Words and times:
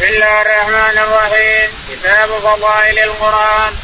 بسم 0.00 0.08
الله 0.08 0.42
الرحمن 0.42 0.98
الرحيم. 0.98 1.70
كتاب 1.90 2.28
فضائل 2.28 2.98
القرآن. 2.98 3.76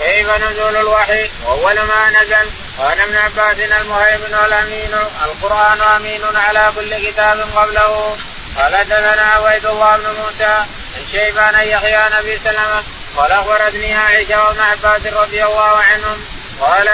كيف 0.00 0.30
نزول 0.30 0.76
الوحي؟ 0.76 1.30
وأول 1.44 1.80
ما 1.80 2.10
نزل. 2.10 2.50
قال 2.78 3.00
ابن 3.00 3.16
عباس 3.16 3.56
المهيمن 3.58 4.34
الأمين. 4.46 4.94
القرآن 5.24 5.80
أمين 5.80 6.20
على 6.36 6.72
كل 6.76 7.10
كتاب 7.10 7.48
قبله. 7.56 8.16
قال 8.58 8.76
حدثنا 8.76 9.22
عبيد 9.22 9.66
الله 9.66 9.96
بن 9.96 10.06
موسى. 10.06 10.64
عن 10.96 11.06
شيبان 11.12 11.54
يحيى 11.54 12.04
نبي 12.18 12.40
سلمة. 12.44 12.82
قال 13.16 13.32
أخبرتني 13.32 13.94
عائشة 13.94 14.44
وابن 14.44 14.60
عباس 14.60 15.12
رضي 15.12 15.44
الله 15.44 15.76
عنهم. 15.76 16.24
قال 16.60 16.88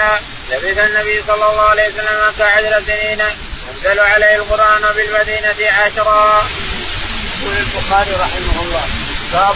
لبث 0.49 0.77
النبي 0.77 1.23
صلى 1.27 1.49
الله 1.49 1.69
عليه 1.69 1.87
وسلم 1.87 2.33
كعشر 2.39 2.83
سنين. 2.87 3.21
ينزل 3.67 3.99
عليه 3.99 4.35
القرآن 4.35 4.81
بالمدينة 4.81 5.71
عشرا. 5.71 6.43
يقول 7.35 7.57
البخاري 7.57 8.11
رحمه 8.11 8.61
الله 8.61 8.85
باب 9.33 9.55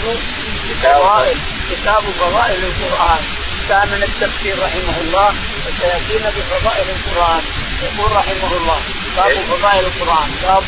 فضائل 0.84 1.38
كتاب 1.72 2.03
فضائل 2.20 2.63
القرآن. 2.63 3.23
كان 3.70 3.88
من 3.88 4.03
التفسير 4.03 4.55
رحمه 4.63 4.98
الله 5.02 5.34
وسيأتينا 5.66 6.30
بفضائل 6.30 6.88
القرآن. 6.89 7.44
يقول 7.84 8.12
رحمه 8.12 8.52
الله 8.58 8.80
باب 9.17 9.38
فضائل 9.52 9.86
القرآن. 9.86 10.30
باب 10.44 10.63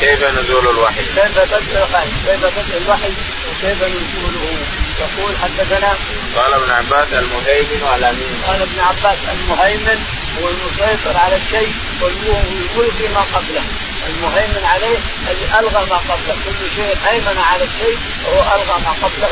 كيف 0.00 0.24
نزول 0.24 0.68
الوحي؟ 0.68 1.02
كيف 1.14 1.38
بدء 1.38 1.76
الوحي؟ 1.76 2.08
كيف 2.26 2.44
بدء 2.44 2.76
الوحي؟ 2.82 3.12
وكيف 3.48 3.82
نزوله؟ 3.82 4.56
يقول 5.00 5.32
حدثنا 5.42 5.96
قال 6.36 6.52
ابن 6.54 6.70
عباس 6.70 7.08
المهيمن 7.12 7.82
والامين 7.82 8.42
قال 8.46 8.62
ابن 8.62 8.80
عباس 8.80 9.18
المهيمن 9.32 9.98
هو 10.38 10.48
المسيطر 10.48 11.18
على 11.18 11.36
الشيء 11.36 11.72
والملقي 12.00 13.08
ما 13.14 13.20
قبله. 13.20 13.64
المهيمن 14.08 14.64
عليه 14.64 14.98
الذي 15.22 15.46
الغى 15.58 15.86
ما 15.90 15.96
قبله 15.96 16.36
كل 16.44 16.60
شيء 16.76 16.96
هيمن 17.06 17.38
على 17.50 17.64
الشيء 17.64 17.98
وهو 18.24 18.40
ألغى 18.54 18.80
ما 18.84 18.92
قبله 19.02 19.30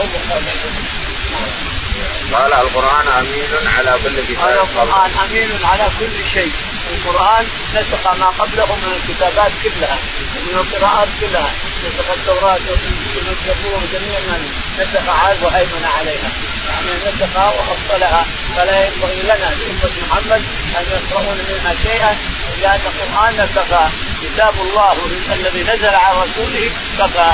قال 2.33 2.53
القرآن 2.53 3.09
أمين 3.09 3.69
على 3.77 3.99
كل 4.05 4.17
كتاب 4.29 4.49
القرآن 4.49 5.11
أمين 5.25 5.51
على 5.65 5.87
كل 6.01 6.31
شيء. 6.35 6.53
القرآن 6.95 7.47
نسخ 7.75 8.17
ما 8.21 8.27
قبله 8.27 8.67
من 8.67 8.93
الكتابات 8.97 9.53
كلها 9.65 9.99
من 10.47 10.55
القراءات 10.55 11.09
كلها. 11.21 11.51
نسخ 11.85 12.09
التوراة 12.17 12.61
والإنجيل 12.69 13.23
والزبور 13.29 13.81
جميع 13.93 14.19
نسخ 14.79 15.09
عاد 15.09 15.37
وهيمن 15.43 15.85
عليها. 15.99 16.31
يعني 16.69 16.91
نسخها 17.07 17.47
وأفضلها 17.47 18.25
فلا 18.57 18.87
ينبغي 18.87 19.23
لنا 19.23 19.49
لأمة 19.59 19.91
محمد 20.03 20.43
أن 20.79 20.85
يقرؤون 20.93 21.39
منها 21.49 21.75
شيئا. 21.83 22.17
لأن 22.63 22.81
القرآن 22.87 23.33
نسخ 23.35 23.71
كتاب 24.23 24.55
الله 24.61 24.97
الذي 25.33 25.63
نزل 25.63 25.95
على 25.95 26.17
رسوله 26.17 26.71
كفى 26.99 27.31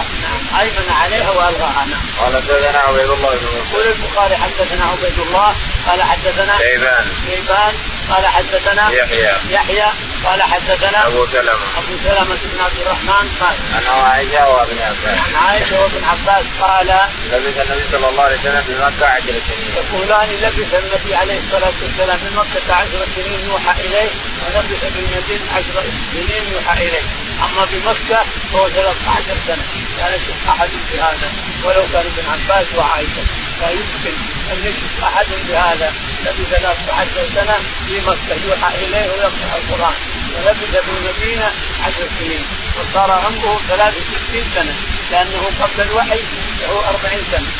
أيمن 0.61 0.89
عليها 1.03 1.31
وألغاها. 1.31 1.87
نعم. 1.91 2.01
قال 2.21 2.35
حدثنا 2.37 2.79
عبيد 2.79 3.11
الله 3.11 3.31
بن 3.31 3.47
يقول 3.47 3.87
البخاري 3.93 4.37
حدثنا 4.37 4.85
عبيد 4.85 5.19
الله 5.27 5.55
قال 5.89 6.03
حدثنا 6.03 6.59
شيبان. 6.59 7.07
شيبان 7.27 7.75
قال 8.11 8.27
حدثنا 8.27 8.91
يحيى. 8.91 9.33
يحيى. 9.51 9.89
قال 10.25 10.43
حدثنا 10.43 11.07
أبو 11.07 11.27
سلمة. 11.27 11.67
أبو 11.79 11.95
سلمة 12.05 12.37
بن 12.45 12.61
عبد 12.65 12.79
الرحمن 12.81 13.27
قال 13.41 13.57
عن 13.75 13.85
عائشة 14.05 14.49
وابن 14.49 14.79
عباس. 14.83 15.19
عن 15.27 15.35
عائشة 15.47 15.83
وابن 15.83 16.05
عباس 16.05 16.45
قال 16.61 16.87
لبث 17.33 17.71
النبي 17.71 17.85
صلى 17.93 18.09
الله 18.09 18.23
عليه 18.23 18.39
وسلم 18.41 18.63
في 18.67 18.75
مكة 18.79 19.07
عشر 19.07 19.35
سنين. 19.49 19.73
يقولان 19.77 20.29
لبث 20.43 20.75
النبي 20.75 21.15
عليه 21.15 21.39
الصلاة 21.39 21.73
والسلام 21.83 22.19
في 22.19 22.37
مكة 22.37 22.75
عشر 22.75 23.01
سنين 23.17 23.41
يوحى 23.49 23.75
إليه 23.87 24.11
ولبث 24.43 24.81
في 24.95 24.99
المدينة 24.99 25.47
عشر 25.57 25.83
سنين 26.13 26.45
يوحى 26.53 26.75
إليه. 26.87 27.05
أما 27.45 27.67
في 27.67 27.77
مكة 27.87 28.21
فهو 28.53 28.69
13 28.69 29.37
سنة. 29.47 29.65
يشك 30.03 30.49
أحد 30.49 30.69
في 30.91 31.01
هذا 31.01 31.29
ولو 31.65 31.83
كان 31.93 32.05
ابن 32.17 32.25
عباس 32.33 32.67
وعائشة. 32.77 33.23
لا 33.63 33.71
يمكن 33.71 34.15
أن 34.53 34.59
يشك 34.67 35.03
أحد 35.03 35.27
بهذا. 35.49 35.93
لبث 36.25 36.49
13 36.51 37.29
سنه 37.35 37.57
في 37.87 37.95
مكة 38.01 38.35
يوحى 38.47 38.71
إليه 38.85 39.07
ويقرأ 39.11 39.55
القرآن. 39.59 39.97
ولبث 40.35 40.73
في 40.85 40.91
المدينة 40.99 41.49
عشر 41.85 42.07
سنين. 42.19 42.45
وصار 42.77 43.11
عمره 43.11 43.61
63 43.69 44.45
سنة. 44.55 44.75
لأنه 45.11 45.43
قبل 45.61 45.91
الوحي 45.91 46.21
له 46.61 46.89
40 46.89 47.23
سنة. 47.33 47.51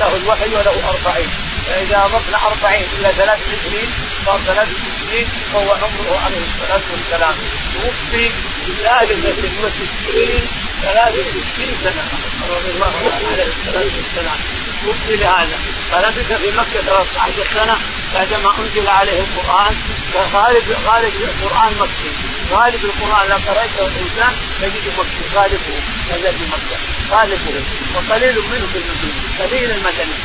له 0.00 0.16
الوحي 0.16 0.48
وله 0.54 0.76
40 0.88 1.28
فإذا 1.66 1.98
اضفنا 2.04 2.38
40 2.46 2.84
إلى 2.98 3.12
23 3.16 3.88
صار 4.26 4.40
63 4.46 5.26
وهو 5.52 5.70
عمره 5.72 6.20
عليه 6.24 6.42
الصلاة 6.48 6.84
والسلام. 6.92 7.34
توفي 7.74 8.30
بثالثه 8.68 9.64
وستين 9.64 10.42
63 10.82 11.74
سنة. 11.84 12.02
رضي 12.50 12.70
الله 12.70 12.86
عنه 12.86 13.26
عليه 13.32 13.44
الصلاة 13.44 13.90
والسلام. 13.96 14.59
توفي 14.84 15.16
لهذا 15.16 15.58
فلبث 15.92 16.32
في 16.42 16.50
مكة 16.58 16.80
13 16.86 17.44
سنة 17.54 17.76
بعدما 18.14 18.50
أنزل 18.58 18.88
عليه 18.88 19.20
القرآن 19.20 19.74
فغالب 20.12 20.76
غالب 20.86 21.14
القرآن 21.20 21.72
مكي. 21.80 22.10
غالب 22.52 22.84
القرآن 22.84 23.28
لو 23.28 23.36
قرأته 23.36 23.86
الإنسان 23.86 24.32
تجد 24.60 24.92
مكي. 24.98 25.36
غالبه. 25.36 25.76
نزل 26.10 26.38
في 26.38 26.44
مكة. 26.44 26.76
غالبه. 27.10 27.62
وقليل 27.94 28.34
منه 28.34 28.66
في 28.72 28.78
المدينة. 28.78 29.20
قليل 29.40 29.70
المدني 29.70 30.16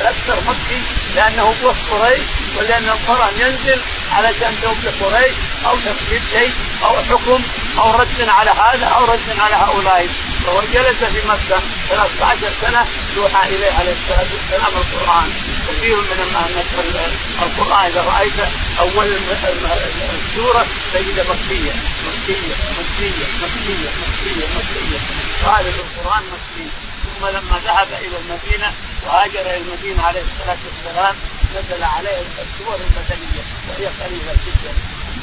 الأكثر 0.00 0.36
مكي 0.48 0.82
لأنه 1.16 1.54
وسط 1.64 1.76
قريش 1.90 2.26
ولأن 2.56 2.88
القرآن 2.88 3.32
ينزل 3.40 3.80
علشان 4.12 4.54
توبه 4.62 4.92
قريش 5.00 5.36
أو 5.66 5.76
تفسير 5.76 6.20
شيء 6.32 6.52
أو 6.84 6.96
حكم 7.10 7.42
أو 7.78 7.90
رد 7.90 8.28
على 8.28 8.50
هذا 8.50 8.86
أو 8.86 9.04
رد 9.04 9.40
على 9.40 9.54
هؤلاء. 9.54 10.08
فهو 10.46 10.60
جلس 10.74 11.04
في 11.04 11.28
مكة 11.28 11.60
13 11.88 12.38
سنة 12.62 12.86
يوحى 13.16 13.48
إليه 13.48 13.72
عليه 13.78 13.92
الصلاة 13.92 14.26
والسلام 14.34 14.72
القرآن. 14.76 15.28
كثير 15.68 15.96
من 15.96 16.18
القرآن 17.42 17.86
إذا 17.86 18.02
رايت 18.02 18.38
اول 18.80 19.06
السورة 19.06 20.66
تجد 20.94 21.18
مكية. 21.20 21.72
مكية. 22.06 22.54
مكية. 22.78 23.26
مكية. 23.42 23.90
مكية. 24.02 24.46
مكية. 24.56 24.98
غالب 25.44 25.74
القرآن 25.84 26.22
مكي. 26.32 26.66
ثم 27.04 27.26
لما 27.26 27.60
ذهب 27.64 27.88
إلى 28.00 28.16
المدينة 28.18 28.72
وهاجر 29.06 29.40
إلى 29.40 29.56
المدينة 29.56 30.02
عليه 30.02 30.22
الصلاة 30.22 30.58
والسلام 30.66 31.14
نزل 31.54 31.84
عليه 31.84 32.18
السور 32.20 32.74
المدنية 32.74 33.42
وهي 33.68 33.86
قليله 33.86 34.36
جدا. 34.46 34.72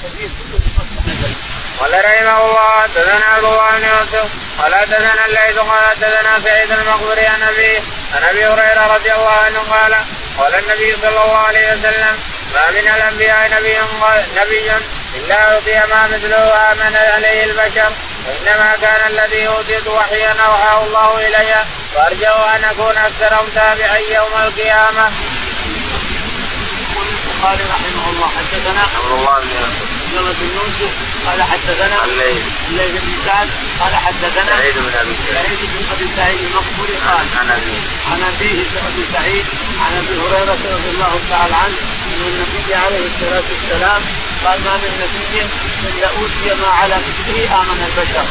كثير 0.04 0.30
كله 0.40 0.60
في 0.60 0.70
مكة. 0.78 1.14
نزل 1.14 1.53
قال 1.84 2.06
رحمه 2.06 2.42
الله 2.46 2.82
حدثنا 2.82 3.26
عبد 3.26 3.44
الله 3.44 3.72
بن 3.72 3.84
يوسف 3.84 4.30
قال 4.62 4.76
حدثنا 4.76 5.26
الليث 5.26 5.58
قال 5.58 5.84
حدثنا 5.86 6.40
سعيد 6.46 6.72
المقبري 6.72 7.26
عن 7.26 7.44
أبي 7.44 7.78
عن 8.16 8.24
أبي 8.30 8.46
هريرة 8.46 8.96
رضي 8.96 9.12
الله 9.12 9.32
عنه 9.46 9.60
قال 9.60 9.96
قال 10.38 10.56
النبي 10.56 10.96
صلى 11.02 11.10
الله 11.24 11.38
عليه 11.38 11.68
وسلم 11.74 12.20
ما 12.54 12.72
من 12.72 12.88
الأنبياء 12.96 13.50
نبي 13.52 13.76
نبي 14.42 14.72
إلا 15.16 15.36
أوتي 15.36 15.80
ما 15.80 16.08
مثله 16.08 16.72
آمن 16.72 16.96
عليه 17.16 17.44
البشر 17.44 17.92
وانما 18.28 18.76
كان 18.82 19.08
الذي 19.08 19.48
أوتيت 19.48 19.88
وحيا 19.88 20.36
أوحاه 20.46 20.84
الله 20.84 21.18
إلي 21.28 21.66
وأرجو 21.96 22.44
أن 22.56 22.64
أكون 22.64 22.98
أكثرهم 22.98 23.48
تابعا 23.56 23.98
يوم 23.98 24.34
القيامة. 24.48 25.12
يقول 26.82 27.08
البخاري 27.08 27.64
رحمه 27.64 28.10
الله 28.10 28.28
حدثنا 28.28 28.82
عبد 28.82 29.12
الله 29.12 29.40
بن 29.40 29.50
يوسف 29.50 29.93
عبد 30.18 30.36
بن 30.40 30.50
يوسف 30.58 30.94
قال 31.28 31.44
حدثنا 31.44 32.06
الليل 32.06 32.42
الليل 32.70 32.92
بن 32.92 33.14
سعد 33.26 33.50
قال 33.80 33.96
حدثنا 33.96 34.58
سعيد 34.58 34.76
بن 34.76 34.94
أبي 35.02 35.16
سعيد. 35.24 35.36
سعيد 35.36 35.60
بن 35.74 35.86
أبي 35.94 36.08
سعيد 36.18 36.40
المقبري 36.48 36.96
قال 37.08 37.26
عن 37.40 37.50
ابي 37.58 37.78
عن 38.12 38.20
أبيه 38.32 38.60
أبي 38.90 39.04
سعيد 39.14 39.46
عن 39.84 39.92
أبي 40.02 40.14
هريرة 40.22 40.58
رضي 40.76 40.90
الله 40.94 41.14
تعالى 41.30 41.56
عنه 41.56 41.78
أن 42.08 42.22
النبي 42.32 42.76
عليه 42.76 43.06
الصلاة 43.12 43.48
والسلام 43.54 44.02
قال 44.46 44.58
ما 44.66 44.74
من 44.84 44.92
نبي 45.04 45.42
إلا 45.90 46.08
أوتي 46.08 46.62
ما 46.62 46.68
على 46.68 46.96
مثله 47.08 47.62
آمن 47.62 47.80
البشر. 47.88 48.26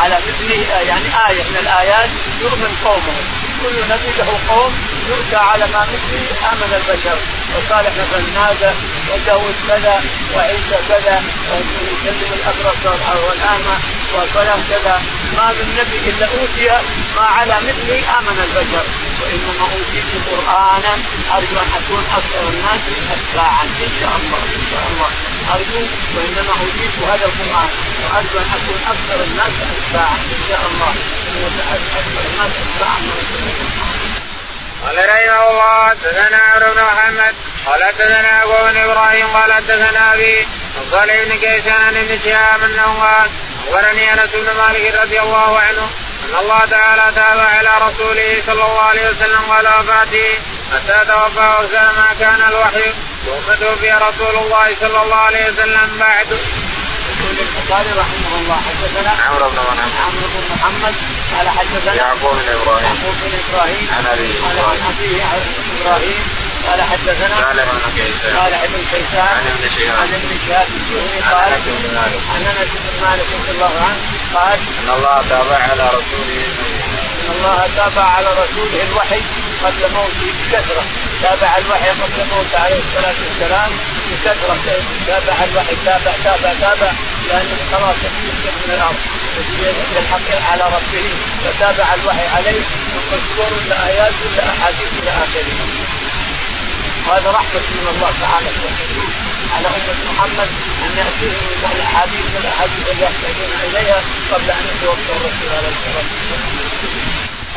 على 0.00 0.16
مثله 0.26 0.60
يعني 0.90 1.08
آية 1.28 1.42
من 1.50 1.56
الآيات 1.60 2.10
يؤمن 2.42 2.72
قومه. 2.84 3.16
كل 3.62 3.76
نبي 3.92 4.10
له 4.18 4.38
قوم 4.48 4.72
يؤتى 5.08 5.36
على 5.36 5.64
ما 5.72 5.82
مثله 5.92 6.24
آمن 6.52 6.70
البشر. 6.78 7.18
وصالح 7.54 7.92
مثلا 8.00 8.22
نادى 8.38 8.72
وداود 9.10 9.56
كذا 9.68 9.96
وعيسى 10.34 10.78
كذا 10.88 11.16
ويكلم 11.50 12.30
الابرص 12.38 12.82
والاعمى 13.26 13.76
وفلان 14.14 14.60
كذا. 14.70 14.96
ما 15.36 15.46
من 15.56 15.68
نبي 15.78 15.98
إلا 16.10 16.26
أوتي 16.26 16.68
ما 17.16 17.26
على 17.36 17.54
مثله 17.68 17.98
آمن 18.18 18.36
البشر. 18.46 18.84
وإنما 19.20 19.64
أوتيت 19.74 20.08
قرانا 20.28 20.94
أرجو 21.34 21.56
أن 21.64 21.70
أكون 21.78 22.04
أكثر 22.18 22.44
الناس 22.54 22.82
اتباعا. 23.14 23.64
إن 23.86 23.92
شاء 24.00 24.14
الله 24.20 24.40
إن 24.58 24.64
شاء 24.70 24.84
الله. 24.90 25.10
أرجو 25.54 25.80
وإنما 26.14 26.52
أوتيت 26.62 26.94
هذا 27.10 27.26
القرآن. 27.30 27.70
وأرجو 28.02 28.36
أن 28.42 28.48
أكون 28.58 28.78
أكثر 28.92 29.18
الناس 29.28 29.54
اتباعا. 29.72 30.18
إن 30.36 30.42
شاء 30.48 30.62
الله. 30.70 30.92
أكثر 32.00 32.22
الناس 32.30 32.52
اتباعا. 32.62 33.00
قال 34.84 34.96
رحمه 35.08 35.50
الله 35.50 35.88
حدثنا 35.88 36.38
عمرو 36.38 36.74
بن 36.74 36.82
محمد 36.82 37.34
قال 37.66 37.84
حدثنا 37.84 38.42
أبو 38.42 38.52
بن 38.70 38.76
إبراهيم 38.76 39.26
قال 39.26 39.52
حدثنا 39.52 40.14
أبي 40.14 40.38
عن 40.76 40.90
صالح 40.90 41.14
بن 41.24 41.36
كيسان 41.38 41.94
بن 41.94 42.18
شهاب 42.24 42.62
أنه 42.62 43.02
قال 43.02 43.30
أخبرني 43.64 44.12
أنس 44.12 44.30
بن 44.30 44.56
مالك 44.58 44.94
رضي 45.02 45.20
الله 45.20 45.58
عنه 45.58 45.90
أن 46.24 46.34
الله 46.40 46.64
تعالى 46.64 47.12
تاب 47.14 47.38
على 47.38 47.70
رسوله 47.86 48.42
صلى 48.46 48.64
الله 48.64 48.82
عليه 48.82 49.10
وسلم 49.10 49.42
قال 49.50 49.66
وفاته 49.66 50.38
حتى 50.72 50.98
توفاه 51.06 51.92
ما 51.92 52.08
كان 52.20 52.42
الوحي 52.48 52.92
ثم 53.26 53.54
توفي 53.66 53.90
رسول 53.90 54.36
الله 54.36 54.74
صلى 54.80 55.02
الله 55.02 55.16
عليه 55.16 55.44
وسلم 55.50 55.96
بعد. 56.00 56.26
يقول 57.24 57.38
البخاري 57.48 57.90
رحمه 58.02 58.32
الله 58.40 58.58
حدثنا 58.68 59.12
عمرو 59.24 59.50
بن 59.50 59.56
محمد 59.56 59.92
عمرو 60.06 60.26
بن 60.34 60.44
محمد 60.54 60.94
قال 61.34 61.48
حدثنا 61.48 61.94
يعقوب 61.94 62.34
بن 62.36 62.48
إبراهيم. 62.56 62.84
يعقوب 62.84 63.14
بن 63.22 63.32
إبراهيم 63.44 63.86
عن 63.96 64.06
ابيه 64.12 64.34
قال 64.44 64.58
عن 64.70 64.78
ابيه 64.90 65.24
إبراهيم 65.80 66.22
قال 66.66 66.82
حدثنا 66.82 67.36
صالح 67.40 67.66
بن 67.72 67.80
كيسان. 67.96 68.36
قال 68.36 68.54
ابن 68.54 68.80
كيسان. 68.92 69.28
عن 69.36 69.46
ابن 69.52 69.64
شهاب. 69.76 69.96
عن 70.00 70.08
ابن 70.18 70.30
شهاب 70.46 70.68
الزهري 70.78 71.22
عن 71.22 71.32
قال 71.34 71.52
أنس 71.52 71.64
بن 71.66 71.94
مالك. 71.94 72.22
عن 72.34 72.42
أنس 72.52 72.70
بن 72.84 72.94
مالك 73.06 73.28
رضي 73.38 73.50
الله 73.54 73.74
عنه 73.86 74.00
قال 74.34 74.58
أن 74.80 74.88
الله 74.96 75.16
تابع 75.30 75.58
على 75.70 75.84
رسوله. 75.96 76.42
إن 77.20 77.28
الله 77.36 77.58
تابع 77.76 78.04
على 78.16 78.28
رسوله 78.42 78.82
الوحي 78.88 79.20
قبل 79.64 79.82
موته 79.94 80.28
بكثرة. 80.38 80.84
تابع 81.24 81.50
الوحي 81.58 81.90
قبل 82.00 82.18
موته 82.32 82.58
عليه 82.64 82.80
الصلاة 82.86 83.18
والسلام. 83.24 83.70
بكثره 84.10 84.56
تابع 85.06 85.36
الوحي 85.44 85.74
تابع 85.86 86.12
تابع 86.24 86.50
تابع 86.60 86.90
لأنه 87.28 87.56
خلاص 87.72 87.98
يكون 88.06 88.54
من 88.66 88.74
الأرض. 88.76 89.00
الحق 90.02 90.28
على 90.50 90.64
ربه. 90.76 91.06
فتابع 91.44 91.86
الوحي 91.94 92.26
عليه 92.36 92.60
من 93.10 93.20
سور 93.36 93.50
ولا 93.58 93.76
ايات 93.90 94.14
ولا 94.24 94.44
أحاديث 94.52 94.90
إلى 95.00 95.10
آخره. 95.24 95.56
وهذا 97.06 97.30
رحمة 97.30 97.64
من 97.78 97.86
الله 97.94 98.12
تعالى 98.24 98.50
على 99.54 99.66
أمة 99.76 99.98
محمد 100.10 100.48
أن 100.84 100.92
ياتيهم 101.00 101.44
من 101.62 101.70
الاحاديث 101.76 102.26
والاحاديث 102.34 102.84
اللي 102.90 103.04
يحتاجون 103.04 103.50
إليها 103.68 103.98
قبل 104.32 104.50
أن 104.50 104.64
يتوفى 104.70 105.12
الرسول 105.16 105.50
عليه 105.56 105.72
الصلاة 105.76 106.06
والسلام. 106.12 106.63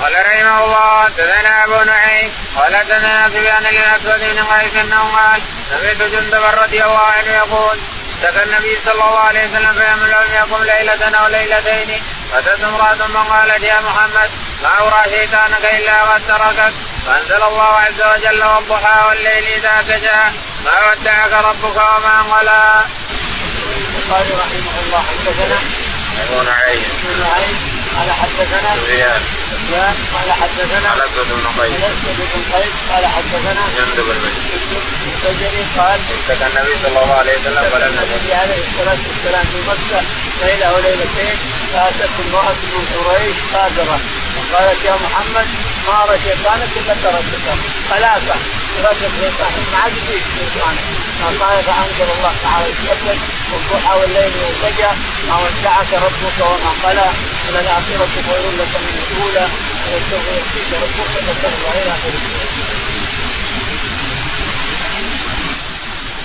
قال 0.02 0.14
رحمه 0.26 0.64
الله 0.66 1.04
حدثنا 1.04 1.64
أبو 1.64 1.84
نعيم 1.84 2.32
قال 2.56 2.76
حدثنا 2.76 3.30
سفيان 3.30 3.66
الاسود 3.66 4.20
بن 4.20 4.44
قيس 4.44 4.76
انه 4.76 5.04
قال 5.04 5.42
سمعت 5.70 6.12
جندب 6.12 6.44
رضي 6.64 6.84
الله 6.84 7.06
عنه 7.06 7.32
يقول 7.32 7.78
اشتكى 8.10 8.44
النبي 8.44 8.78
صلى 8.86 8.94
الله 8.94 9.20
عليه 9.20 9.50
وسلم 9.50 9.74
فيوم 9.74 10.00
لم 10.04 10.34
يقم 10.36 10.64
ليلة 10.64 11.18
أو 11.20 11.28
ليلتين 11.28 12.02
اتت 12.34 12.64
امرأة 12.64 12.96
فقالت 12.96 13.64
يا 13.64 13.80
محمد 13.80 14.30
ما 14.64 14.70
ارى 14.82 15.04
شيطانك 15.10 15.66
إلا 15.66 16.02
قد 16.02 16.22
تركك 16.28 16.74
فأنزل 17.06 17.44
الله 17.44 17.74
عز 17.78 18.02
وجل 18.02 18.44
والضحى 18.44 19.08
والليل 19.08 19.46
إذا 19.46 19.84
سجى 19.88 20.22
ما 20.66 20.92
ودعك 20.92 21.34
ربك 21.34 21.76
وما 21.76 22.22
قلى. 22.22 22.82
البخاري 23.78 24.30
رحمه 24.30 24.80
الله 24.86 25.00
حدثنا 25.00 25.60
أبو 26.24 26.44
نعيم 26.44 27.67
قال 27.98 28.12
حدثنا 28.12 28.70
سفيان 28.76 29.22
سفيان 29.52 29.96
قال 30.14 30.32
حدثنا 30.42 30.90
على 30.90 31.02
بن 31.30 31.62
قيس. 31.62 31.72
الاسود 31.80 32.18
بن 32.18 32.42
قيس 32.54 32.74
قال 32.92 33.06
حدثنا 33.16 33.64
جندب 33.78 34.08
البجري 34.12 35.64
قال 35.78 36.00
اشتكى 36.18 36.46
النبي 36.48 36.74
صلى 36.84 36.88
الله 36.88 37.14
عليه 37.20 37.34
وسلم 37.40 37.64
يقم 37.64 37.82
النبي 37.88 38.34
عليه 38.34 38.62
الصلاة 38.68 39.02
والسلام 39.08 39.46
في 39.52 39.60
مكة 39.70 40.02
ليلة 40.44 40.68
وليلتين 40.76 41.38
فأتت 41.74 42.10
امرأة 42.26 42.60
من 42.74 42.84
قريش 42.96 43.38
قادره 43.54 44.00
وقالت 44.38 44.86
يا 44.86 44.96
محمد 45.06 45.48
ما 45.88 46.04
ارى 46.04 46.18
شيطانك 46.26 46.72
إلا 46.78 46.94
تركتك. 47.04 47.60
ثلاثة 47.90 48.36
تركت 48.84 49.12
شيطان 49.20 49.54
ما 49.72 49.78
عاد 49.84 49.94
فيك 50.08 50.24
شيطان 50.38 50.76
فقال 51.22 51.64
فأنزل 51.64 52.08
الله 52.18 52.34
تعالى 52.44 52.70
يتكلم 52.70 53.20
والضحى 53.52 53.94
والليل 54.00 54.34
والفجر. 54.44 54.94
ما 55.28 55.36
ودعك 55.38 55.92
ربك 55.94 56.38
وما 56.40 56.72
قلى. 56.84 57.10
وللاخره 57.48 58.14
خير 58.28 58.46
لك 58.60 58.74
من 58.84 58.94
الأولى. 59.04 59.46
ولسوف 59.88 60.26
ياتيك 60.36 60.70
ربك 60.84 61.14
فترضى 61.28 61.82
إلى 61.82 61.92
اخره 61.92 62.22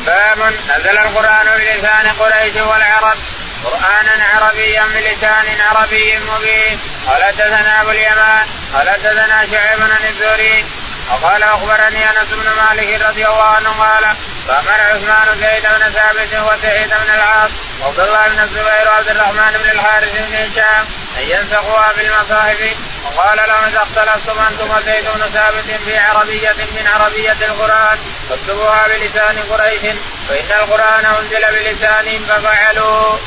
باب 0.07 0.39
نزل 0.69 0.99
القرآن 0.99 1.47
بلسان 1.59 2.07
قريش 2.19 2.57
والعرب. 2.57 3.19
قرآنا 3.65 4.25
عربيا 4.35 4.85
بلسان 4.85 5.47
عربي 5.61 6.19
مبين. 6.19 6.79
قال 7.07 7.25
حدثنا 7.25 7.81
أبو 7.81 7.91
اليمان. 7.91 8.47
قال 8.75 8.91
حدثنا 8.91 9.47
شعيب 9.51 9.79
بن 9.79 10.07
الزهري. 10.07 10.65
وقال 11.11 11.43
أخبرني 11.43 12.11
أنس 12.11 12.29
بن 12.31 12.49
مالك 12.63 13.01
رضي 13.03 13.27
الله 13.27 13.43
عنه 13.43 13.71
قال 13.71 14.17
فامر 14.49 14.81
عثمان 14.81 15.27
زيد 15.41 15.63
بن 15.63 15.93
ثابت 15.93 16.33
وسعيد 16.33 16.89
بن 16.89 17.15
العاص 17.15 17.51
وعبد 17.81 18.01
الله 18.01 18.29
بن 18.29 18.41
الزبير 18.41 18.89
وعبد 18.89 19.09
الرحمن 19.09 19.53
بن 19.63 19.71
الحارث 19.71 20.13
بن 20.19 20.35
هشام 20.35 20.87
أن 21.19 21.23
ينسخوها 21.23 21.93
بالمصاحف 21.93 22.77
وقال 23.05 23.37
لهم 23.37 23.65
إذا 23.65 23.83
اختلفتم 23.83 24.39
أنتم 24.41 24.71
وزيد 24.71 25.05
بن 25.05 25.23
ثابت 25.35 25.81
في 25.85 25.99
عربية 25.99 26.57
من 26.77 26.89
عربية 26.95 27.37
القرآن 27.43 27.99
فاكتبوها 28.31 28.85
بلسان 28.89 29.39
قريش 29.51 29.81
فإن 30.29 30.61
القرآن 30.61 31.05
أنزل 31.05 31.47
بلسانهم 31.47 32.27
ففعلوا. 32.27 33.19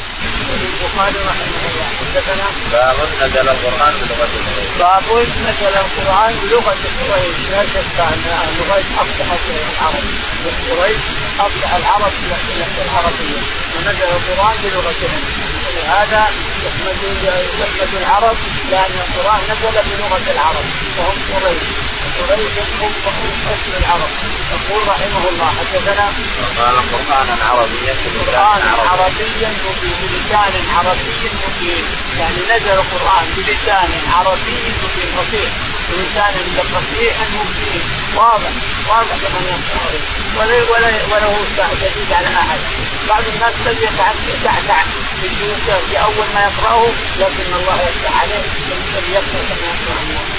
البخاري 0.65 1.17
رحمه 1.17 1.69
الله 1.71 2.04
حدثنا 2.15 2.47
باب 2.71 2.95
نزل 3.21 3.49
القرآن 3.49 3.93
بلغة 4.01 4.27
قريش. 4.33 4.69
باب 4.79 5.03
نزل 5.47 5.75
القران 5.83 6.35
بلغه 6.43 6.75
قريش 7.11 7.37
لا 7.51 7.61
شك 7.73 7.99
ان 7.99 8.23
قريش 8.69 8.85
افتحت 9.01 9.43
العرب 9.49 10.05
قريش 10.69 11.01
افتح 11.39 11.75
العرب 11.75 12.11
في 12.21 12.81
العربيه 12.85 13.41
ونزل 13.75 14.09
القران 14.17 14.55
بلغتهم 14.63 15.21
ولهذا 15.65 16.23
يحمد 16.65 16.97
يحمد 17.61 17.93
العرب 18.01 18.37
لأن 18.71 18.95
القرآن 19.07 19.41
نزل 19.49 19.75
بلغة 19.89 20.31
العرب 20.33 20.65
وهم 20.97 21.17
قريش 21.33 21.63
قريش 22.29 22.55
اسم 23.53 23.71
العرب 23.79 24.11
يقول 24.53 24.87
رحمه 24.87 25.23
الله 25.29 25.49
حدثنا 25.59 26.07
وقال 26.41 26.75
قرآنا 26.91 27.35
عربيا 27.49 27.93
قرآن 28.27 28.61
عربيا 28.89 29.49
مبين 29.65 29.99
بلسان 30.11 30.53
عربي 30.75 31.09
مبين. 31.43 31.85
يعني 32.19 32.39
نزل 32.51 32.77
القرآن 32.81 33.25
بلسان 33.37 33.89
عربي 34.15 34.55
مبين. 34.83 35.09
فصيح. 35.17 35.51
بلسان 35.89 36.33
فصيح 36.73 37.15
مبين. 37.35 37.81
واضح. 38.15 38.51
واضح 38.89 39.15
لمن 39.23 39.45
يقرأه 39.53 40.01
ولا 40.37 40.55
ولا 40.71 40.89
وله 41.11 41.35
شديد 41.81 42.13
على 42.13 42.27
أحد. 42.27 42.59
بعض 43.09 43.23
الناس 43.33 43.53
قد 43.65 43.77
يتعتع 44.29 44.79
في 45.89 45.97
أول 46.03 46.27
ما 46.35 46.41
يقرأه 46.41 46.87
لكن 47.19 47.47
الله 47.59 47.77
يفتح 47.87 48.21
عليه. 48.21 48.45
يقرأ 49.13 49.41
كما 49.49 49.67
يقرا 49.67 50.34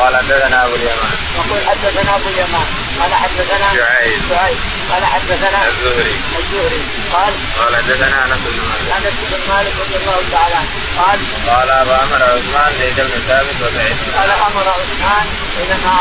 قال 0.00 0.16
حدثنا 0.16 0.64
أبو 0.64 0.74
اليمان. 0.74 1.12
يقول 1.38 1.60
حدثنا 1.68 2.16
أبو 2.16 2.28
اليمان. 2.28 2.68
قال 3.00 3.14
حدثنا 3.14 3.66
شعيب. 3.76 4.20
شعيب. 4.30 4.58
قال 4.90 5.04
حدثنا 5.14 5.58
الزهري. 5.68 6.16
الزهري. 6.38 6.82
قال 7.14 7.32
قال 7.58 7.76
حدثنا 7.76 8.16
أنس 8.24 8.42
بن 8.46 8.60
مالك. 8.68 8.88
أنس 8.96 9.14
بن 9.30 9.40
مالك 9.52 9.74
رضي 9.82 9.96
الله 10.00 10.20
تعالى 10.32 10.54
عنه. 10.54 10.70
قال 11.00 11.18
قال 11.50 11.68
فامر 11.86 12.22
عثمان 12.22 12.70
زيد 12.80 12.96
بن 12.96 13.18
ثابت 13.28 13.56
وسعيد 13.62 13.96
قال 14.16 14.30
أمر 14.48 14.66
عثمان 14.78 15.26
حينما 15.56 15.92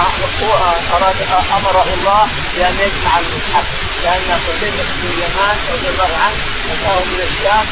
اراد 0.96 1.20
أمره 1.58 1.88
الله 1.98 2.28
بأن 2.56 2.76
يجمع 2.86 3.14
المصحف. 3.20 3.66
لأن 4.04 4.30
حذيفه 4.44 4.84
بن 5.02 5.08
اليمان 5.14 5.58
رضي 5.74 5.88
الله 5.94 6.12
عنه 6.24 6.40
اتاه 6.72 7.00
من 7.12 7.22
الشام. 7.30 7.66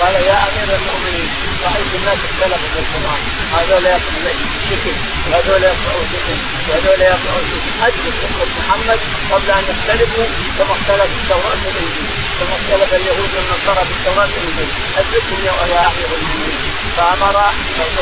قال 0.00 0.14
يا 0.14 0.38
أمير 0.48 0.68
المؤمنين 0.78 1.28
رأيت 1.64 1.92
الناس 1.94 2.18
اختلفوا 2.28 2.68
في 2.74 2.80
القرآن. 2.84 3.22
هذول 3.58 3.84
يقرأوا 3.84 4.34
شكل 4.70 4.96
وهذول 5.30 5.62
يقرأوا 5.62 6.04
شكل 6.12 6.36
وهذول 6.68 7.00
يقرأوا 7.00 7.44
شكل 7.50 7.70
ادرك 7.86 8.16
امه 8.26 8.46
محمد 8.58 9.00
قبل 9.32 9.50
أن 9.58 9.64
يختلفوا 9.70 10.26
كما 10.58 10.72
اختلف 10.76 11.10
التوراه 11.20 11.60
والانجيل 11.66 12.08
كما 12.38 12.54
اختلف 12.58 12.90
اليهود 13.00 13.30
والنصارى 13.36 13.82
في 13.88 13.92
التوراه 13.96 14.28
والانجيل 14.34 14.70
ادركهم 14.98 15.40
يا 15.46 15.52
امير 15.62 16.10
المؤمنين. 16.18 16.74
فأمر 16.96 17.36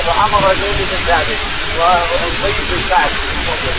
فأمر 0.07 0.55
زيد 0.63 0.79
بن 0.91 0.99
ثابت 1.07 1.41
وابي 1.79 2.53
بن 2.71 2.81
سعد 2.91 3.13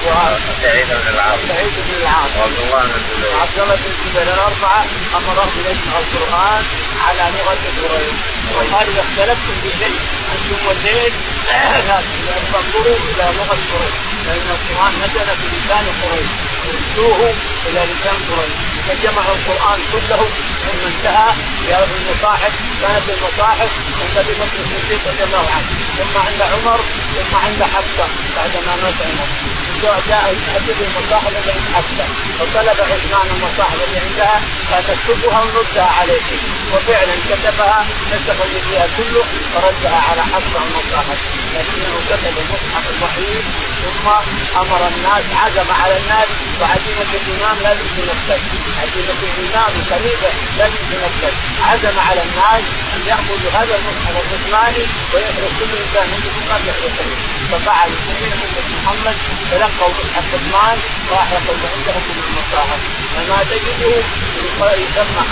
وسعيد 0.06 0.88
بن 0.88 1.08
العاص. 1.14 1.40
سعيد 1.50 1.74
بن 1.86 1.94
العاص. 2.02 2.30
وعبد 2.38 2.60
الله 2.66 2.82
بن 2.86 2.94
الزبير 3.00 3.36
وعبد 3.36 3.58
الله 3.64 3.76
بن 3.76 3.92
الزبير 3.92 4.34
الأربعة 4.34 4.86
امرهم 5.18 5.50
بيجمع 5.56 5.96
القرآن 6.04 6.64
على 7.08 7.24
لغة 7.36 7.64
قريش. 7.82 8.20
وقال 8.56 8.88
إذا 8.92 9.02
اختلفتم 9.06 9.56
في 9.64 9.70
شيء 9.80 10.00
أنتم 10.34 10.68
والليل 10.68 11.14
فانظروا 12.54 12.98
إلى 13.10 13.26
لغه 13.38 13.58
قريش 13.72 13.96
لأن 14.26 14.48
القران 14.56 14.94
نزل 15.04 15.30
بلسان 15.42 15.86
قريش 16.02 16.32
ردوه 16.68 17.34
إلى 17.68 17.82
لسان 17.92 18.18
قريش 18.30 18.56
فجمعوا 18.88 19.36
القران 19.36 19.80
كله 19.92 20.28
ثم 20.64 20.88
انتهى 20.88 21.34
يا 21.70 21.78
المصاحف 21.84 22.54
كانت 22.82 23.04
المصاحف 23.10 23.72
عند 24.02 24.18
ابي 24.18 24.34
بكر 24.34 24.60
الصديق 24.64 25.02
رضي 25.08 25.24
الله 25.24 25.46
عنه 25.56 25.68
ثم 25.98 26.18
عند 26.28 26.42
عمر 26.42 26.80
ثم 27.16 27.36
عند 27.36 27.64
حفصه 27.74 28.08
بعدما 28.36 28.76
مات 28.84 29.00
عمر 29.08 29.28
جاء 29.84 30.36
المصاحف 30.82 31.28
التي 31.28 31.52
عند 31.52 31.76
حفصه 31.76 32.06
فطلب 32.40 32.78
عثمان 32.82 33.28
المصاحف 33.36 33.74
التي 33.74 34.00
عندها 34.06 34.42
فتكتبها 34.72 35.42
ونردها 35.42 35.90
عليك. 36.00 36.24
وفعلا 36.74 37.16
كتبها 37.30 37.86
نسخ 38.12 38.42
اللي 38.46 38.60
فيها 38.70 38.88
كله 38.98 39.24
وردها 39.56 40.00
على 40.10 40.22
حفصه 40.22 40.60
المصاحف 40.68 41.20
لكنه 41.56 41.94
كتب 42.10 42.34
المصحف 42.44 42.84
الوحيد 42.98 43.44
ثم 43.84 44.08
أمر 44.62 44.82
الناس 44.88 45.24
عزم 45.42 45.68
على 45.82 45.98
الناس 45.98 46.28
وعزيمة 46.62 47.12
الإمام 47.20 47.58
لازم 47.64 47.88
تنفذ 47.98 48.42
عزيمة 48.82 49.20
الإمام 49.38 49.72
الخليفه 49.80 50.30
لازم 50.58 50.82
تنفذ 50.92 51.34
عزم 51.70 51.96
على 52.08 52.22
الناس 52.28 52.64
أن 52.94 53.02
يأخذوا 53.08 53.52
هذا 53.58 53.76
المصحف 53.80 54.16
العثماني 54.24 54.84
ويحرق 55.14 55.52
كل 55.60 55.72
انسان 55.84 56.08
عنده 56.14 56.32
مصحف 56.38 56.62
يحرقه 56.68 57.06
ففعل 57.52 57.90
جميع 58.08 58.34
محمد 58.84 59.16
تلقوا 59.52 59.90
مصحف 59.98 60.26
عثمان 60.34 60.78
واحرقوا 61.12 61.56
عندهم 61.74 62.04
من 62.10 62.18
المصاحف 62.28 62.82
فما 63.14 63.40
تجده 63.52 63.94
يسمى 64.84 65.24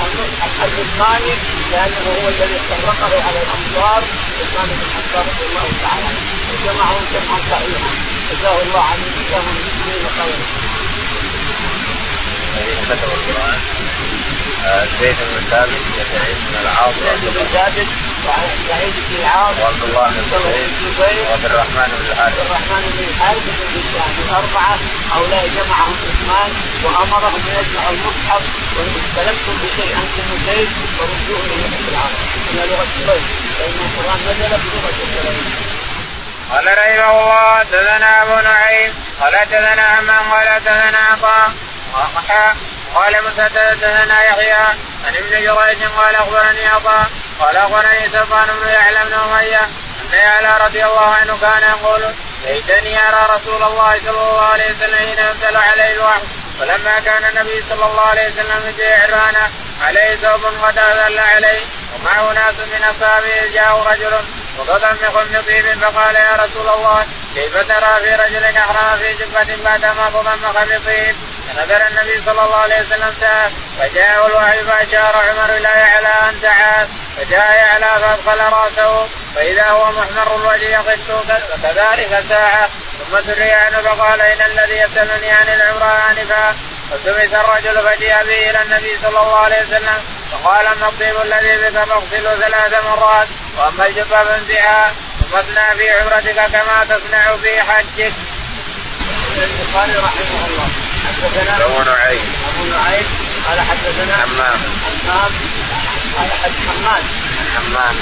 العثماني 0.59 1.33
لأنه 1.71 2.05
هو 2.17 2.27
الذي 2.27 2.59
فرقه 2.69 3.13
على 3.27 3.39
الامصار 3.45 4.01
عثمان 4.39 4.67
بن 4.79 4.87
عفان 4.95 5.25
رضي 5.31 5.45
الله 5.49 5.67
تعالى 5.83 6.05
عنه. 6.07 6.21
وجمعهم 6.51 7.03
جمعا 7.13 7.39
صحيحا. 7.51 7.91
جزاه 8.31 8.61
الله 8.65 8.83
عن 8.91 8.99
الإسلام 9.07 9.43
والمسلمين 9.47 10.05
خيرا. 10.17 10.45
الذين 12.57 12.79
كتبوا 12.89 13.17
القرآن. 13.19 13.59
زيد 15.01 15.15
بن 15.29 15.39
ثابت 15.51 15.81
زيد 17.03 17.33
بن 17.35 17.45
ثابت 17.53 17.87
وسعيد 18.29 18.93
بن 19.09 19.15
العاص 19.19 19.55
وعبد 19.61 19.83
الله 19.83 20.09
بن 20.09 20.45
الزبير 20.85 21.23
وعبد 21.29 21.45
الرحمن 21.45 21.89
بن 21.99 22.05
الحارث 22.11 22.39
عبد 22.39 22.45
الرحمن 22.45 22.83
بن 22.93 23.03
الحارث 23.09 23.45
بن 23.45 23.63
هشام 23.77 24.13
الاربعه 24.25 24.77
هؤلاء 25.13 25.43
جمعهم 25.55 25.95
عثمان 26.07 26.51
وامرهم 26.83 27.41
ان 27.49 27.55
يجمعوا 27.59 27.95
المصحف 27.97 28.43
وان 28.75 28.93
استلمتم 29.03 29.55
بشيء 29.63 29.91
أنتم 30.03 30.27
زيد 30.47 30.69
فردوه 30.97 31.43
إلى 31.53 31.65
العرب 31.91 32.19
من 32.53 32.63
لغه 32.69 32.91
قريش 33.07 33.29
فان 33.57 33.75
القران 33.85 34.19
نزل 34.27 34.49
بلغه 34.49 34.99
قريش 35.15 35.51
قال 36.51 36.65
رحمه 36.77 37.11
الله 37.11 37.59
حدثنا 37.59 38.23
ابو 38.23 38.47
نعيم 38.47 38.93
قال 39.21 39.35
حدثنا 39.35 39.81
عمان 39.81 40.23
قال 40.31 40.49
حدثنا 40.49 40.97
عطاء 40.97 41.51
قال 42.95 43.13
مسدد 43.25 43.57
حدثنا 43.57 44.23
يحيى 44.23 44.63
عن 45.05 45.15
ابن 45.15 45.29
جريج 45.29 45.83
قال 45.97 46.15
اخبرني 46.15 46.65
عطاء 46.65 47.09
قال 47.41 47.57
أخبرني 47.57 48.09
سلطان 48.13 48.47
بن 48.61 48.67
يعلى 48.67 49.05
بن 49.05 49.13
أمية 49.13 49.61
أن 50.13 50.17
يعلى 50.17 50.65
رضي 50.65 50.85
الله 50.85 51.15
عنه 51.21 51.37
كان 51.41 51.63
يقول 51.69 52.15
ليتني 52.45 52.99
أرى 53.07 53.39
رسول 53.39 53.63
الله 53.63 53.99
صلى 54.05 54.09
الله 54.09 54.45
عليه 54.45 54.65
وسلم 54.65 54.95
حين 54.95 55.19
ينزل 55.19 55.57
عليه 55.57 55.93
الوحي 55.93 56.21
فلما 56.59 56.99
كان 56.99 57.25
النبي 57.25 57.63
صلى 57.69 57.85
الله 57.85 58.01
عليه 58.01 58.31
وسلم 58.31 58.73
في 58.77 58.93
عرانة 58.93 59.49
عليه 59.81 60.15
ثوب 60.15 60.45
قد 60.45 60.77
أذل 60.77 61.19
عليه 61.19 61.61
ومعه 61.95 62.33
ناس 62.33 62.53
من 62.53 62.83
أصحابه 62.83 63.51
جاءه 63.53 63.91
رجل 63.91 64.13
وتضمخ 64.57 65.15
من 65.31 65.43
طيب 65.47 65.81
فقال 65.81 66.15
يا 66.15 66.35
رسول 66.35 66.69
الله 66.69 67.05
كيف 67.35 67.57
ترى 67.57 67.99
في 68.03 68.15
رجل 68.15 68.43
احرم 68.43 68.97
في 68.97 69.13
جبه 69.13 69.63
بعدما 69.63 70.09
تضمخ 70.09 70.63
بطيب؟ 70.63 71.15
فنظر 71.47 71.87
النبي 71.87 72.21
صلى 72.25 72.43
الله 72.43 72.55
عليه 72.55 72.81
وسلم 72.81 73.15
ساعة 73.19 73.51
فجاءه 73.79 74.27
الوحي 74.27 74.63
فأشار 74.63 75.15
عمر 75.15 75.57
إلى 75.57 75.69
يعلى 75.69 76.29
أن 76.29 76.41
تعال. 76.41 76.87
فجاء 77.17 77.51
يعلى 77.55 78.01
فادخل 78.01 78.39
رأسه 78.39 79.07
فإذا 79.35 79.69
هو 79.69 79.91
محمر 79.91 80.35
الوجه 80.35 80.65
يقف 80.65 80.99
وكذلك 81.09 82.23
ساعة. 82.29 82.69
ثم 82.99 83.17
سري 83.27 83.51
عنه 83.51 83.77
فقال 83.81 84.21
إن 84.21 84.41
الذي 84.41 84.77
يسألني 84.77 85.31
عن 85.31 85.47
العمره 85.49 86.11
انفا 86.11 86.55
فسمت 86.91 87.33
الرجل 87.33 87.87
فجيء 87.87 88.15
به 88.23 88.49
إلى 88.49 88.61
النبي 88.61 88.97
صلى 89.03 89.21
الله 89.21 89.37
عليه 89.37 89.57
وسلم 89.57 90.03
فقال 90.31 90.67
أما 90.67 90.87
الطيب 90.89 91.21
الذي 91.21 91.57
بك 91.57 91.83
فاغسله 91.83 92.35
ثلاث 92.39 92.85
مرات 92.85 93.27
وأما 93.57 93.85
الجبة 93.85 94.23
فانزعها 94.23 94.93
ثم 95.19 95.35
اصنع 95.35 95.73
في 95.73 95.89
عمرتك 95.89 96.35
كما 96.35 96.85
تصنع 96.89 97.37
في 97.37 97.61
حجك. 97.61 98.13
البخاري 99.37 99.91
رحمه 99.91 100.45
الله. 100.47 100.69
حدثنا 101.07 101.65
أبو 101.65 101.91
نعيم. 101.91 102.33
أبو 102.49 102.65
نعيم 102.65 103.05
قال 103.47 103.59
حدثنا 103.59 104.15
حمام 104.15 104.59
حمام 105.07 105.60
حمام 107.71 107.95